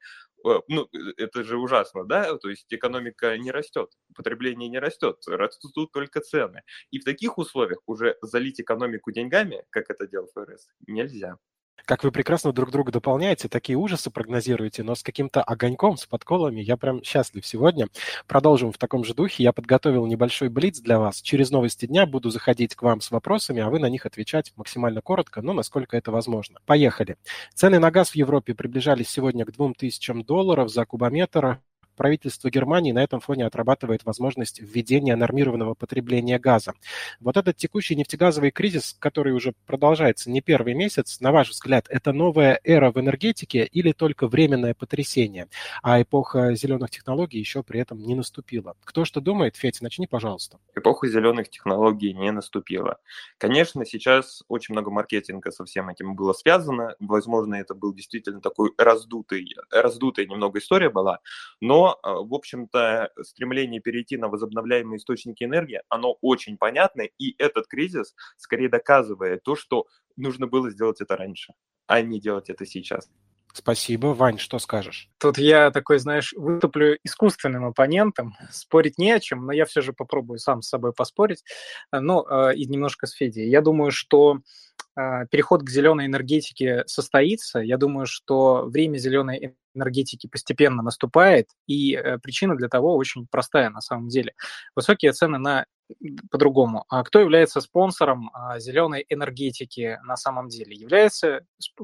Э, 0.45 0.59
ну, 0.67 0.87
э, 0.93 1.13
это 1.17 1.43
же 1.43 1.57
ужасно, 1.57 2.05
да, 2.05 2.37
то 2.37 2.49
есть 2.49 2.65
экономика 2.73 3.37
не 3.37 3.51
растет, 3.51 3.89
потребление 4.15 4.69
не 4.69 4.79
растет, 4.79 5.17
растут 5.27 5.91
только 5.91 6.21
цены. 6.21 6.61
И 6.91 6.99
в 6.99 7.03
таких 7.05 7.37
условиях 7.37 7.79
уже 7.85 8.17
залить 8.21 8.59
экономику 8.61 9.11
деньгами, 9.11 9.63
как 9.69 9.89
это 9.89 10.07
делал 10.07 10.27
ФРС, 10.33 10.67
нельзя. 10.87 11.37
Как 11.85 12.03
вы 12.03 12.11
прекрасно 12.11 12.51
друг 12.51 12.71
друга 12.71 12.91
дополняете, 12.91 13.47
такие 13.47 13.77
ужасы 13.77 14.09
прогнозируете, 14.09 14.83
но 14.83 14.95
с 14.95 15.03
каким-то 15.03 15.41
огоньком, 15.41 15.97
с 15.97 16.05
подколами. 16.05 16.61
Я 16.61 16.77
прям 16.77 17.03
счастлив 17.03 17.45
сегодня. 17.45 17.87
Продолжим 18.27 18.71
в 18.71 18.77
таком 18.77 19.03
же 19.03 19.13
духе. 19.13 19.43
Я 19.43 19.53
подготовил 19.53 20.05
небольшой 20.05 20.49
блиц 20.49 20.79
для 20.79 20.99
вас. 20.99 21.21
Через 21.21 21.51
новости 21.51 21.85
дня 21.85 22.05
буду 22.05 22.29
заходить 22.29 22.75
к 22.75 22.81
вам 22.81 23.01
с 23.01 23.11
вопросами, 23.11 23.61
а 23.61 23.69
вы 23.69 23.79
на 23.79 23.89
них 23.89 24.05
отвечать 24.05 24.53
максимально 24.55 25.01
коротко, 25.01 25.41
но 25.41 25.53
насколько 25.53 25.97
это 25.97 26.11
возможно. 26.11 26.59
Поехали. 26.65 27.17
Цены 27.53 27.79
на 27.79 27.91
газ 27.91 28.11
в 28.11 28.15
Европе 28.15 28.53
приближались 28.53 29.09
сегодня 29.09 29.45
к 29.45 29.51
2000 29.51 30.23
долларов 30.23 30.69
за 30.69 30.85
кубометр 30.85 31.59
правительство 32.01 32.49
Германии 32.49 32.93
на 32.93 33.03
этом 33.03 33.19
фоне 33.19 33.45
отрабатывает 33.45 34.05
возможность 34.05 34.59
введения 34.59 35.15
нормированного 35.15 35.75
потребления 35.75 36.39
газа. 36.39 36.73
Вот 37.19 37.37
этот 37.37 37.57
текущий 37.57 37.95
нефтегазовый 37.95 38.49
кризис, 38.49 38.95
который 38.97 39.33
уже 39.33 39.53
продолжается 39.67 40.31
не 40.31 40.41
первый 40.41 40.73
месяц, 40.73 41.19
на 41.19 41.31
ваш 41.31 41.51
взгляд, 41.51 41.85
это 41.89 42.11
новая 42.11 42.59
эра 42.63 42.89
в 42.91 42.99
энергетике 42.99 43.65
или 43.65 43.91
только 43.91 44.27
временное 44.27 44.73
потрясение, 44.73 45.47
а 45.83 46.01
эпоха 46.01 46.55
зеленых 46.55 46.89
технологий 46.89 47.37
еще 47.37 47.61
при 47.61 47.79
этом 47.79 47.99
не 47.99 48.15
наступила? 48.15 48.75
Кто 48.83 49.05
что 49.05 49.21
думает? 49.21 49.55
Федя, 49.55 49.83
начни, 49.83 50.07
пожалуйста. 50.07 50.57
Эпоха 50.73 51.07
зеленых 51.07 51.51
технологий 51.51 52.13
не 52.13 52.31
наступила. 52.31 52.97
Конечно, 53.37 53.85
сейчас 53.85 54.41
очень 54.47 54.73
много 54.73 54.89
маркетинга 54.89 55.51
со 55.51 55.65
всем 55.65 55.89
этим 55.89 56.15
было 56.15 56.33
связано. 56.33 56.95
Возможно, 56.99 57.53
это 57.53 57.75
был 57.75 57.93
действительно 57.93 58.41
такой 58.41 58.71
раздутый, 58.79 59.53
раздутая 59.69 60.25
немного 60.25 60.57
история 60.57 60.89
была, 60.89 61.19
но 61.59 61.90
а, 62.01 62.21
в 62.21 62.33
общем-то, 62.33 63.11
стремление 63.21 63.81
перейти 63.81 64.17
на 64.17 64.27
возобновляемые 64.27 64.97
источники 64.97 65.43
энергии, 65.43 65.81
оно 65.89 66.17
очень 66.21 66.57
понятно, 66.57 67.03
и 67.17 67.35
этот 67.37 67.67
кризис 67.67 68.15
скорее 68.37 68.69
доказывает 68.69 69.43
то, 69.43 69.55
что 69.55 69.87
нужно 70.15 70.47
было 70.47 70.69
сделать 70.69 71.01
это 71.01 71.15
раньше, 71.15 71.53
а 71.87 72.01
не 72.01 72.19
делать 72.19 72.49
это 72.49 72.65
сейчас. 72.65 73.09
Спасибо. 73.53 74.07
Вань, 74.07 74.37
что 74.37 74.59
скажешь? 74.59 75.09
Тут 75.19 75.37
я 75.37 75.71
такой, 75.71 75.99
знаешь, 75.99 76.33
выступлю 76.37 76.97
искусственным 77.03 77.65
оппонентом. 77.65 78.33
Спорить 78.49 78.97
не 78.97 79.11
о 79.11 79.19
чем, 79.19 79.45
но 79.45 79.51
я 79.51 79.65
все 79.65 79.81
же 79.81 79.91
попробую 79.91 80.39
сам 80.39 80.61
с 80.61 80.69
собой 80.69 80.93
поспорить. 80.93 81.43
Ну, 81.91 82.21
и 82.51 82.65
немножко 82.65 83.07
с 83.07 83.11
Федей. 83.11 83.49
Я 83.49 83.61
думаю, 83.61 83.91
что 83.91 84.37
переход 84.95 85.63
к 85.63 85.69
зеленой 85.69 86.05
энергетике 86.05 86.83
состоится. 86.85 87.59
Я 87.59 87.77
думаю, 87.77 88.05
что 88.05 88.65
время 88.65 88.97
зеленой 88.97 89.55
энергетики 89.73 90.27
постепенно 90.27 90.81
наступает, 90.81 91.47
и 91.67 91.95
э, 91.95 92.17
причина 92.19 92.55
для 92.55 92.67
того 92.67 92.95
очень 92.95 93.27
простая 93.29 93.69
на 93.69 93.81
самом 93.81 94.09
деле. 94.09 94.33
Высокие 94.75 95.13
цены 95.13 95.37
на 95.37 95.65
по-другому. 96.29 96.85
А 96.89 97.03
кто 97.03 97.19
является 97.19 97.61
спонсором 97.61 98.29
а, 98.33 98.59
зеленой 98.59 99.05
энергетики 99.09 99.99
на 100.03 100.15
самом 100.15 100.47
деле? 100.47 100.75
Является 100.75 101.41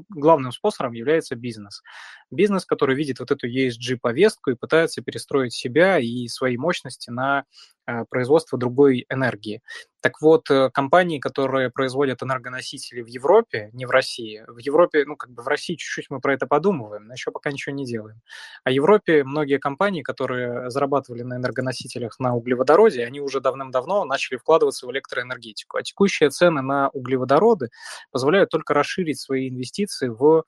главным 0.10 0.52
спонсором 0.52 0.94
является 0.94 1.36
бизнес. 1.36 1.82
Бизнес, 2.32 2.66
который 2.66 2.96
видит 2.96 3.20
вот 3.20 3.32
эту 3.32 3.48
ESG-повестку 3.48 4.52
и 4.52 4.56
пытается 4.56 5.02
перестроить 5.02 5.54
себя 5.54 6.00
и 6.00 6.28
свои 6.28 6.58
мощности 6.58 7.10
на 7.10 7.46
Э, 7.90 8.04
производства 8.04 8.60
другой 8.60 9.06
энергии. 9.10 9.62
Так 10.02 10.20
вот, 10.20 10.52
э, 10.52 10.70
компании, 10.74 11.20
которые 11.20 11.72
производят 11.72 12.22
энергоносители 12.22 13.02
в 13.02 13.08
Европе, 13.08 13.70
не 13.72 13.86
в 13.86 13.92
России, 13.92 14.44
в 14.46 14.58
Европе, 14.58 15.06
ну, 15.06 15.16
как 15.16 15.32
бы 15.32 15.42
в 15.42 15.48
России 15.48 15.76
чуть-чуть 15.76 16.08
мы 16.10 16.20
про 16.20 16.34
это 16.34 16.48
подумываем, 16.48 17.06
но 17.06 17.14
еще 17.14 17.32
пока 17.32 17.50
ничего 17.50 17.74
не 17.74 17.86
делаем. 17.86 18.20
А 18.66 18.72
в 18.72 18.74
Европе 18.74 19.24
многие 19.24 19.58
компании, 19.58 20.02
которые 20.02 20.70
зарабатывали 20.70 21.22
на 21.22 21.36
энергоносителях 21.38 22.20
на 22.20 22.36
углеводороде, 22.36 23.06
они 23.06 23.22
уже 23.22 23.40
давным-давно 23.40 24.04
начали 24.04 24.36
вкладываться 24.36 24.86
в 24.86 24.92
электроэнергетику. 24.92 25.78
А 25.78 25.82
текущие 25.82 26.30
цены 26.30 26.62
на 26.62 26.90
углеводороды 26.90 27.70
позволяют 28.12 28.50
только 28.50 28.74
расширить 28.74 29.22
свои 29.22 29.48
инвестиции 29.48 30.10
в 30.10 30.44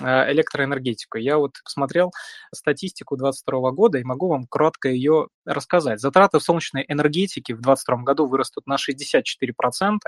электроэнергетику. 0.00 1.18
Я 1.18 1.38
вот 1.38 1.52
посмотрел 1.64 2.12
статистику 2.54 3.16
2022 3.16 3.70
года 3.72 3.98
и 3.98 4.04
могу 4.04 4.28
вам 4.28 4.46
кратко 4.46 4.88
ее 4.88 5.28
рассказать. 5.44 6.00
Затраты 6.00 6.38
в 6.38 6.42
солнечной 6.42 6.84
энергетике 6.88 7.54
в 7.54 7.60
2022 7.60 8.04
году 8.04 8.26
вырастут 8.26 8.66
на 8.66 8.76
64% 8.76 9.98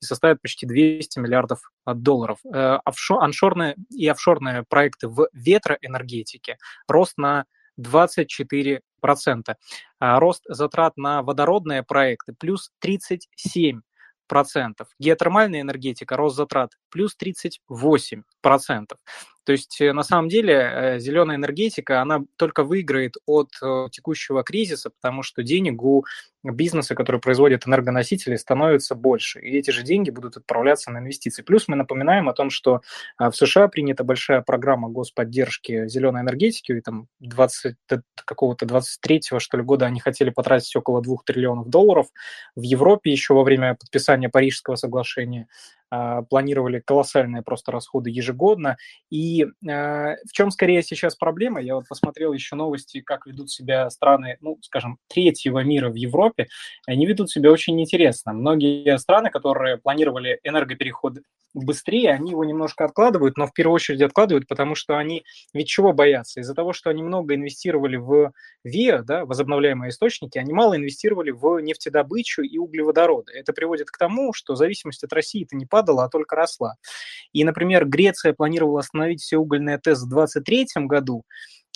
и 0.00 0.04
составят 0.04 0.40
почти 0.42 0.66
200 0.66 1.18
миллиардов 1.18 1.70
долларов. 1.86 2.38
Э, 2.44 2.78
офшор, 2.84 3.22
аншорные 3.22 3.76
и 3.90 4.06
офшорные 4.08 4.64
проекты 4.68 5.08
в 5.08 5.28
ветроэнергетике 5.32 6.58
рост 6.88 7.18
на 7.18 7.44
24%. 7.80 8.80
А 9.98 10.20
рост 10.20 10.44
затрат 10.48 10.96
на 10.96 11.22
водородные 11.22 11.82
проекты 11.82 12.34
плюс 12.38 12.70
37% 12.84 13.80
процентов. 14.26 14.88
Геотермальная 14.98 15.60
энергетика, 15.60 16.16
рост 16.16 16.36
затрат 16.36 16.72
плюс 16.90 17.14
38 17.16 18.22
процентов. 18.40 18.98
То 19.44 19.52
есть 19.52 19.80
э, 19.80 19.92
на 19.92 20.02
самом 20.02 20.28
деле 20.28 20.54
э, 20.54 20.98
зеленая 20.98 21.36
энергетика, 21.36 22.00
она 22.00 22.24
только 22.36 22.64
выиграет 22.64 23.16
от 23.26 23.50
э, 23.62 23.88
текущего 23.92 24.42
кризиса, 24.42 24.90
потому 24.90 25.22
что 25.22 25.42
денег 25.42 25.82
у 25.82 26.04
бизнеса, 26.42 26.94
который 26.94 27.20
производит 27.20 27.66
энергоносители, 27.66 28.36
становится 28.36 28.94
больше. 28.94 29.40
И 29.40 29.56
эти 29.56 29.70
же 29.70 29.82
деньги 29.82 30.10
будут 30.10 30.36
отправляться 30.36 30.90
на 30.90 30.98
инвестиции. 30.98 31.42
Плюс 31.42 31.68
мы 31.68 31.76
напоминаем 31.76 32.28
о 32.28 32.34
том, 32.34 32.50
что 32.50 32.82
в 33.18 33.32
США 33.32 33.68
принята 33.68 34.04
большая 34.04 34.42
программа 34.42 34.90
господдержки 34.90 35.88
зеленой 35.88 36.20
энергетики, 36.20 36.72
и 36.72 36.80
там 36.82 37.08
20, 37.20 37.76
какого-то 38.14 38.66
23-го, 38.66 39.38
что 39.38 39.56
ли, 39.56 39.62
года 39.62 39.86
они 39.86 40.00
хотели 40.00 40.28
потратить 40.28 40.76
около 40.76 41.00
2 41.00 41.16
триллионов 41.24 41.70
долларов. 41.70 42.08
В 42.56 42.62
Европе 42.62 43.10
еще 43.10 43.32
во 43.32 43.42
время 43.42 43.74
подписания 43.74 44.28
Парижского 44.28 44.76
соглашения 44.76 45.48
а, 45.83 45.83
планировали 46.28 46.80
колоссальные 46.80 47.42
просто 47.42 47.72
расходы 47.72 48.10
ежегодно. 48.10 48.76
И 49.10 49.46
а, 49.68 50.16
в 50.28 50.32
чем 50.32 50.50
скорее 50.50 50.82
сейчас 50.82 51.16
проблема? 51.16 51.60
Я 51.60 51.74
вот 51.76 51.88
посмотрел 51.88 52.32
еще 52.32 52.56
новости, 52.56 53.00
как 53.00 53.26
ведут 53.26 53.50
себя 53.50 53.88
страны, 53.90 54.38
ну, 54.40 54.58
скажем, 54.62 54.98
третьего 55.08 55.60
мира 55.60 55.90
в 55.90 55.94
Европе. 55.94 56.48
Они 56.86 57.06
ведут 57.06 57.30
себя 57.30 57.50
очень 57.50 57.80
интересно. 57.80 58.32
Многие 58.32 58.98
страны, 58.98 59.30
которые 59.30 59.78
планировали 59.78 60.40
энергопереход 60.42 61.18
быстрее, 61.54 62.10
они 62.10 62.32
его 62.32 62.44
немножко 62.44 62.84
откладывают, 62.84 63.36
но 63.36 63.46
в 63.46 63.52
первую 63.52 63.76
очередь 63.76 64.02
откладывают, 64.02 64.48
потому 64.48 64.74
что 64.74 64.98
они 64.98 65.24
ведь 65.52 65.68
чего 65.68 65.92
боятся? 65.92 66.40
Из-за 66.40 66.54
того, 66.54 66.72
что 66.72 66.90
они 66.90 67.02
много 67.02 67.34
инвестировали 67.34 67.96
в 67.96 68.32
ВИА, 68.64 69.02
да, 69.02 69.24
возобновляемые 69.24 69.90
источники, 69.90 70.36
они 70.38 70.52
мало 70.52 70.76
инвестировали 70.76 71.30
в 71.30 71.60
нефтедобычу 71.60 72.42
и 72.42 72.58
углеводороды. 72.58 73.32
Это 73.32 73.52
приводит 73.52 73.90
к 73.90 73.98
тому, 73.98 74.32
что 74.32 74.56
зависимость 74.56 75.04
от 75.04 75.12
России 75.12 75.44
это 75.44 75.56
не 75.56 75.66
падает, 75.66 75.83
падала, 75.84 76.04
а 76.04 76.08
только 76.08 76.36
росла. 76.36 76.74
И, 77.32 77.44
например, 77.44 77.86
Греция 77.86 78.32
планировала 78.32 78.80
остановить 78.80 79.20
все 79.20 79.36
угольные 79.36 79.78
ТЭС 79.78 80.02
в 80.02 80.08
2023 80.08 80.86
году, 80.86 81.24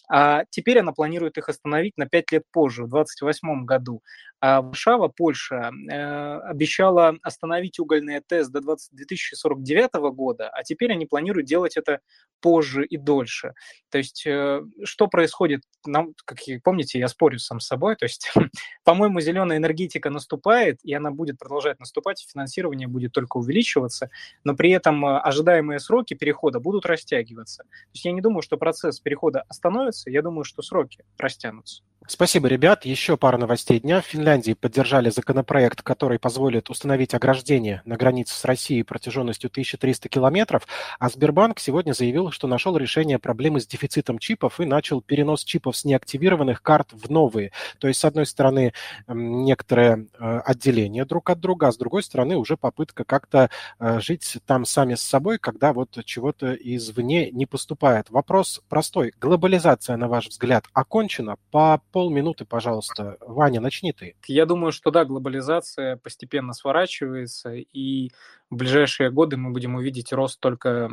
а 0.09 0.45
теперь 0.51 0.79
она 0.79 0.93
планирует 0.93 1.39
их 1.39 1.49
остановить 1.49 1.97
на 1.97 2.07
5 2.07 2.33
лет 2.33 2.45
позже, 2.51 2.85
в 2.85 2.91
2028 2.91 3.65
году. 3.65 4.03
А 4.41 4.63
Варшава, 4.63 5.09
Польша, 5.09 5.73
э, 5.91 6.39
обещала 6.41 7.17
остановить 7.23 7.81
угольные 7.81 8.21
ТЭС 8.21 8.49
до 8.49 8.61
20, 8.61 8.95
2049 8.95 10.11
года, 10.13 10.49
а 10.49 10.63
теперь 10.63 10.93
они 10.93 11.07
планируют 11.07 11.47
делать 11.47 11.77
это 11.77 12.01
позже 12.41 12.87
и 12.87 12.97
дольше. 12.97 13.55
То 13.91 13.99
есть 13.99 14.25
э, 14.27 14.63
что 14.85 15.09
происходит? 15.09 15.63
Нам, 15.85 16.15
как 16.25 16.39
помните, 16.63 17.01
я 17.01 17.09
спорю 17.09 17.39
сам 17.41 17.59
с 17.59 17.67
собой. 17.67 17.97
То 17.97 18.05
есть, 18.05 18.31
по-моему, 18.85 19.21
зеленая 19.21 19.59
энергетика 19.59 20.09
наступает, 20.09 20.79
и 20.85 20.95
она 20.95 21.11
будет 21.11 21.39
продолжать 21.39 21.81
наступать, 21.81 22.25
финансирование 22.31 22.87
будет 22.87 23.13
только 23.13 23.39
увеличиваться, 23.39 24.09
но 24.45 24.55
при 24.55 24.71
этом 24.71 25.05
э, 25.05 25.19
ожидаемые 25.19 25.81
сроки 25.81 26.15
перехода 26.15 26.61
будут 26.61 26.87
растягиваться. 26.87 27.65
То 27.65 27.91
есть 27.95 28.05
я 28.05 28.13
не 28.13 28.21
думаю, 28.21 28.43
что 28.43 28.57
процесс 28.57 29.01
перехода 29.01 29.45
остановится, 29.49 29.98
я 30.07 30.23
думаю, 30.23 30.45
что 30.45 30.63
сроки 30.63 31.05
растянутся. 31.19 31.83
Спасибо, 32.11 32.49
ребят. 32.49 32.87
Еще 32.87 33.19
пара 33.19 33.37
новостей 33.37 33.81
дня. 33.81 34.01
В 34.01 34.07
Финляндии 34.07 34.55
поддержали 34.55 35.11
законопроект, 35.11 35.83
который 35.83 36.19
позволит 36.19 36.71
установить 36.71 37.13
ограждение 37.13 37.83
на 37.85 37.99
границе 37.99 38.35
с 38.35 38.47
Россией 38.47 38.83
протяженностью 38.83 39.49
1300 39.49 40.09
километров, 40.09 40.67
а 40.99 41.11
Сбербанк 41.11 41.59
сегодня 41.59 41.93
заявил, 41.93 42.31
что 42.31 42.47
нашел 42.47 42.79
решение 42.79 43.19
проблемы 43.19 43.61
с 43.61 43.67
дефицитом 43.67 44.19
чипов 44.19 44.59
и 44.59 44.65
начал 44.65 45.03
перенос 45.03 45.45
чипов 45.45 45.77
с 45.77 45.85
неактивированных 45.85 46.63
карт 46.63 46.89
в 46.93 47.11
новые. 47.11 47.53
То 47.79 47.89
есть, 47.89 48.01
с 48.01 48.07
одной 48.07 48.25
стороны, 48.25 48.73
некоторое 49.07 50.07
э, 50.19 50.39
отделение 50.47 51.05
друг 51.05 51.29
от 51.29 51.41
друга, 51.41 51.69
а 51.69 51.73
с 51.73 51.77
другой 51.77 52.03
стороны, 52.03 52.37
уже 52.37 52.57
попытка 52.57 53.05
как-то 53.05 53.51
э, 53.79 54.01
жить 54.01 54.39
там 54.47 54.65
сами 54.65 54.95
с 54.95 55.03
собой, 55.03 55.39
когда 55.39 55.75
вот 55.75 56.03
чего-то 56.07 56.55
извне 56.55 57.31
не 57.33 57.45
поступает. 57.45 58.09
Вопрос 58.09 58.63
простой. 58.71 59.13
Глобализация, 59.21 59.99
на 59.99 60.09
ваш 60.09 60.29
взгляд, 60.29 60.65
окончена? 60.73 61.37
По 61.51 61.83
полминуты, 61.99 62.45
пожалуйста. 62.45 63.17
Ваня, 63.21 63.61
начни 63.61 63.93
ты. 63.93 64.15
Я 64.29 64.47
думаю, 64.47 64.71
что 64.71 64.93
да, 64.93 65.05
глобализация 65.05 65.97
постепенно 65.97 66.53
сворачивается, 66.53 67.55
и 67.55 68.11
в 68.51 68.55
ближайшие 68.55 69.11
годы 69.11 69.37
мы 69.37 69.51
будем 69.51 69.75
увидеть 69.75 70.13
рост 70.13 70.39
только, 70.39 70.89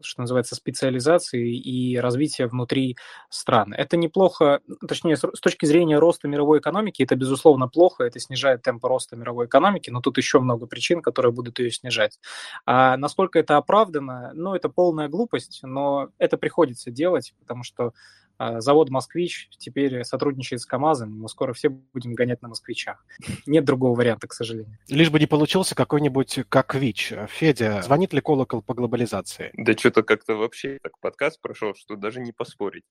что 0.00 0.22
называется, 0.22 0.54
специализации 0.54 1.54
и 1.54 1.98
развития 1.98 2.46
внутри 2.46 2.96
стран. 3.28 3.74
Это 3.74 3.98
неплохо, 3.98 4.60
точнее, 4.88 5.18
с 5.18 5.40
точки 5.42 5.66
зрения 5.66 5.98
роста 5.98 6.26
мировой 6.26 6.60
экономики, 6.60 7.02
это, 7.02 7.16
безусловно, 7.16 7.68
плохо, 7.68 8.04
это 8.04 8.18
снижает 8.18 8.62
темп 8.62 8.82
роста 8.86 9.14
мировой 9.14 9.44
экономики, 9.44 9.90
но 9.90 10.00
тут 10.00 10.16
еще 10.16 10.40
много 10.40 10.64
причин, 10.64 11.02
которые 11.02 11.32
будут 11.32 11.58
ее 11.58 11.70
снижать. 11.70 12.18
А 12.64 12.96
насколько 12.96 13.38
это 13.38 13.58
оправдано? 13.58 14.30
Ну, 14.32 14.54
это 14.54 14.70
полная 14.70 15.08
глупость, 15.08 15.60
но 15.62 16.08
это 16.16 16.38
приходится 16.38 16.90
делать, 16.90 17.34
потому 17.40 17.62
что 17.62 17.92
завод 18.38 18.90
«Москвич» 18.90 19.48
теперь 19.58 20.04
сотрудничает 20.04 20.60
с 20.60 20.66
КАМАЗом, 20.66 21.18
мы 21.18 21.28
скоро 21.28 21.52
все 21.52 21.68
будем 21.68 22.14
гонять 22.14 22.42
на 22.42 22.48
«Москвичах». 22.48 23.04
Нет 23.46 23.64
другого 23.64 23.96
варианта, 23.96 24.28
к 24.28 24.32
сожалению. 24.32 24.78
Лишь 24.88 25.10
бы 25.10 25.18
не 25.18 25.26
получился 25.26 25.74
какой-нибудь 25.74 26.40
как 26.48 26.74
ВИЧ. 26.74 27.14
Федя, 27.28 27.82
звонит 27.82 28.12
ли 28.12 28.20
колокол 28.20 28.62
по 28.62 28.74
глобализации? 28.74 29.50
Да 29.54 29.72
что-то 29.72 30.02
как-то 30.02 30.34
вообще 30.34 30.78
так 30.82 30.98
подкаст 31.00 31.40
прошел, 31.40 31.74
что 31.74 31.96
даже 31.96 32.20
не 32.20 32.32
поспорить. 32.32 32.84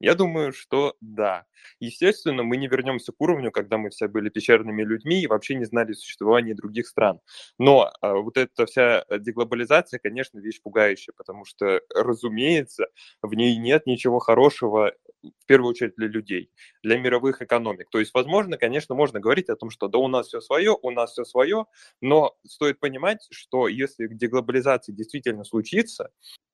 Я 0.00 0.14
думаю, 0.14 0.52
что 0.52 0.94
да. 1.00 1.44
Естественно, 1.80 2.42
мы 2.42 2.56
не 2.56 2.68
вернемся 2.68 3.12
к 3.12 3.20
уровню, 3.20 3.50
когда 3.50 3.78
мы 3.78 3.90
все 3.90 4.06
были 4.06 4.28
пещерными 4.28 4.82
людьми 4.82 5.22
и 5.22 5.26
вообще 5.26 5.56
не 5.56 5.64
знали 5.64 5.92
существования 5.92 6.54
других 6.54 6.86
стран. 6.86 7.20
Но 7.58 7.92
а, 8.00 8.14
вот 8.14 8.36
эта 8.36 8.66
вся 8.66 9.04
деглобализация, 9.10 9.98
конечно, 9.98 10.38
вещь 10.38 10.60
пугающая, 10.62 11.12
потому 11.16 11.44
что, 11.44 11.80
разумеется, 11.94 12.86
в 13.22 13.34
ней 13.34 13.56
нет 13.56 13.86
ничего 13.86 14.20
хорошего 14.20 14.87
в 15.22 15.46
первую 15.46 15.70
очередь 15.70 15.94
для 15.96 16.08
людей, 16.08 16.50
для 16.82 16.98
мировых 16.98 17.42
экономик. 17.42 17.88
То 17.90 17.98
есть, 17.98 18.12
возможно, 18.14 18.56
конечно, 18.56 18.94
можно 18.94 19.20
говорить 19.20 19.48
о 19.48 19.56
том, 19.56 19.70
что 19.70 19.88
да 19.88 19.98
у 19.98 20.08
нас 20.08 20.28
все 20.28 20.40
свое, 20.40 20.76
у 20.80 20.90
нас 20.90 21.12
все 21.12 21.24
свое, 21.24 21.66
но 22.00 22.36
стоит 22.46 22.80
понимать, 22.80 23.26
что 23.30 23.68
если 23.68 24.06
деглобализация 24.06 24.94
действительно 24.94 25.44
случится, 25.44 26.10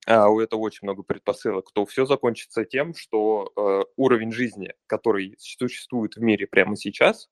а 0.07 0.29
у 0.29 0.41
этого 0.41 0.61
очень 0.61 0.81
много 0.83 1.03
предпосылок, 1.03 1.71
то 1.73 1.87
все 1.87 2.07
закончится 2.07 2.65
тем, 2.65 2.95
что 2.95 3.53
э, 3.57 3.85
уровень 3.97 4.33
жизни, 4.33 4.75
который 4.87 5.35
существует 5.39 6.17
в 6.17 6.21
мире 6.21 6.47
прямо 6.47 6.77
сейчас, 6.77 7.29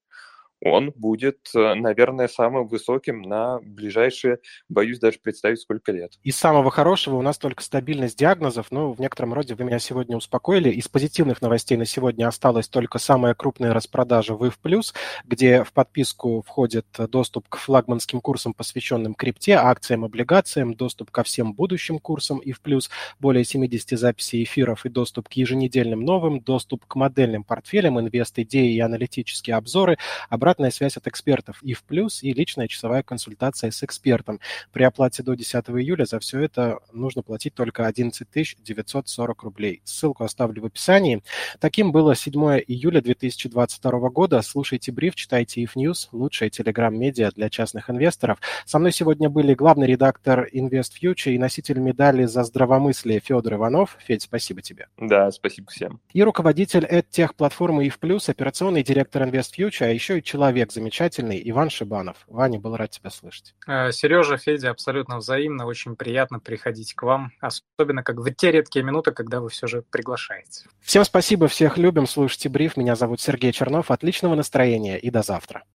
он 0.64 0.92
будет, 0.94 1.38
э, 1.54 1.74
наверное, 1.74 2.28
самым 2.28 2.68
высоким 2.68 3.22
на 3.22 3.58
ближайшие, 3.60 4.38
боюсь 4.68 4.98
даже 4.98 5.18
представить, 5.18 5.60
сколько 5.60 5.92
лет. 5.92 6.12
Из 6.22 6.36
самого 6.36 6.70
хорошего 6.70 7.16
у 7.16 7.22
нас 7.22 7.38
только 7.38 7.62
стабильность 7.62 8.18
диагнозов, 8.18 8.70
но 8.70 8.92
в 8.92 9.00
некотором 9.00 9.34
роде 9.34 9.54
вы 9.54 9.64
меня 9.64 9.78
сегодня 9.78 10.16
успокоили. 10.16 10.70
Из 10.70 10.88
позитивных 10.88 11.42
новостей 11.42 11.76
на 11.76 11.84
сегодня 11.84 12.28
осталась 12.28 12.68
только 12.68 12.98
самая 12.98 13.34
крупная 13.34 13.74
распродажа 13.74 14.34
в 14.34 14.58
Плюс, 14.58 14.94
где 15.24 15.64
в 15.64 15.72
подписку 15.72 16.42
входит 16.46 16.86
доступ 17.08 17.48
к 17.48 17.56
флагманским 17.56 18.20
курсам, 18.20 18.54
посвященным 18.54 19.14
крипте, 19.14 19.54
акциям, 19.54 20.04
облигациям, 20.04 20.74
доступ 20.74 21.10
ко 21.10 21.22
всем 21.22 21.54
будущим 21.54 21.98
курсам 21.98 22.38
и 22.38 22.52
в 22.52 22.60
плюс 22.60 22.90
более 23.18 23.44
70 23.44 23.98
записей 23.98 24.44
эфиров 24.44 24.86
и 24.86 24.88
доступ 24.88 25.28
к 25.28 25.32
еженедельным 25.32 26.00
новым, 26.00 26.40
доступ 26.40 26.86
к 26.86 26.94
модельным 26.94 27.44
портфелям, 27.44 27.98
инвест-идеи 27.98 28.74
и 28.74 28.80
аналитические 28.80 29.56
обзоры, 29.56 29.98
обратно 30.28 30.51
обратная 30.52 30.70
связь 30.70 30.98
от 30.98 31.06
экспертов 31.06 31.62
и 31.62 31.72
в 31.72 31.82
плюс, 31.82 32.22
и 32.22 32.30
личная 32.34 32.68
часовая 32.68 33.02
консультация 33.02 33.70
с 33.70 33.82
экспертом. 33.82 34.38
При 34.70 34.82
оплате 34.82 35.22
до 35.22 35.34
10 35.34 35.54
июля 35.70 36.04
за 36.04 36.18
все 36.18 36.40
это 36.40 36.78
нужно 36.92 37.22
платить 37.22 37.54
только 37.54 37.86
11 37.86 38.28
940 38.62 39.42
рублей. 39.44 39.80
Ссылку 39.84 40.24
оставлю 40.24 40.60
в 40.62 40.66
описании. 40.66 41.22
Таким 41.58 41.90
было 41.90 42.14
7 42.14 42.34
июля 42.66 43.00
2022 43.00 44.10
года. 44.10 44.42
Слушайте 44.42 44.92
бриф, 44.92 45.14
читайте 45.14 45.62
IF 45.62 45.70
News, 45.74 46.08
лучшая 46.12 46.50
телеграм-медиа 46.50 47.30
для 47.30 47.48
частных 47.48 47.88
инвесторов. 47.88 48.38
Со 48.66 48.78
мной 48.78 48.92
сегодня 48.92 49.30
были 49.30 49.54
главный 49.54 49.86
редактор 49.86 50.48
Invest 50.52 50.92
Future 51.02 51.32
и 51.32 51.38
носитель 51.38 51.78
медали 51.78 52.26
за 52.26 52.44
здравомыслие 52.44 53.20
Федор 53.20 53.54
Иванов. 53.54 53.96
Федь, 54.06 54.22
спасибо 54.22 54.60
тебе. 54.60 54.88
Да, 54.98 55.30
спасибо 55.30 55.70
всем. 55.70 56.00
И 56.12 56.22
руководитель 56.22 56.84
EdTech-платформы 56.84 57.86
IF 57.86 57.98
Plus, 57.98 58.28
операционный 58.28 58.82
директор 58.82 59.22
Invest 59.22 59.52
Future, 59.56 59.86
а 59.86 59.88
еще 59.88 60.18
и 60.18 60.22
человек 60.22 60.41
замечательный 60.72 61.40
Иван 61.44 61.70
Шибанов. 61.70 62.24
Ваня, 62.26 62.58
был 62.58 62.76
рад 62.76 62.90
тебя 62.90 63.10
слышать. 63.10 63.54
Э, 63.66 63.92
Сережа, 63.92 64.36
Федя, 64.36 64.70
абсолютно 64.70 65.18
взаимно. 65.18 65.66
Очень 65.66 65.96
приятно 65.96 66.40
приходить 66.40 66.94
к 66.94 67.02
вам, 67.02 67.32
особенно 67.40 68.02
как 68.02 68.16
в 68.16 68.30
те 68.34 68.50
редкие 68.50 68.84
минуты, 68.84 69.12
когда 69.12 69.40
вы 69.40 69.48
все 69.48 69.66
же 69.66 69.82
приглашаете. 69.82 70.66
Всем 70.80 71.04
спасибо, 71.04 71.48
всех 71.48 71.78
любим, 71.78 72.06
слушайте 72.06 72.48
бриф. 72.48 72.76
Меня 72.76 72.96
зовут 72.96 73.20
Сергей 73.20 73.52
Чернов. 73.52 73.90
Отличного 73.90 74.34
настроения 74.34 74.98
и 74.98 75.10
до 75.10 75.22
завтра. 75.22 75.62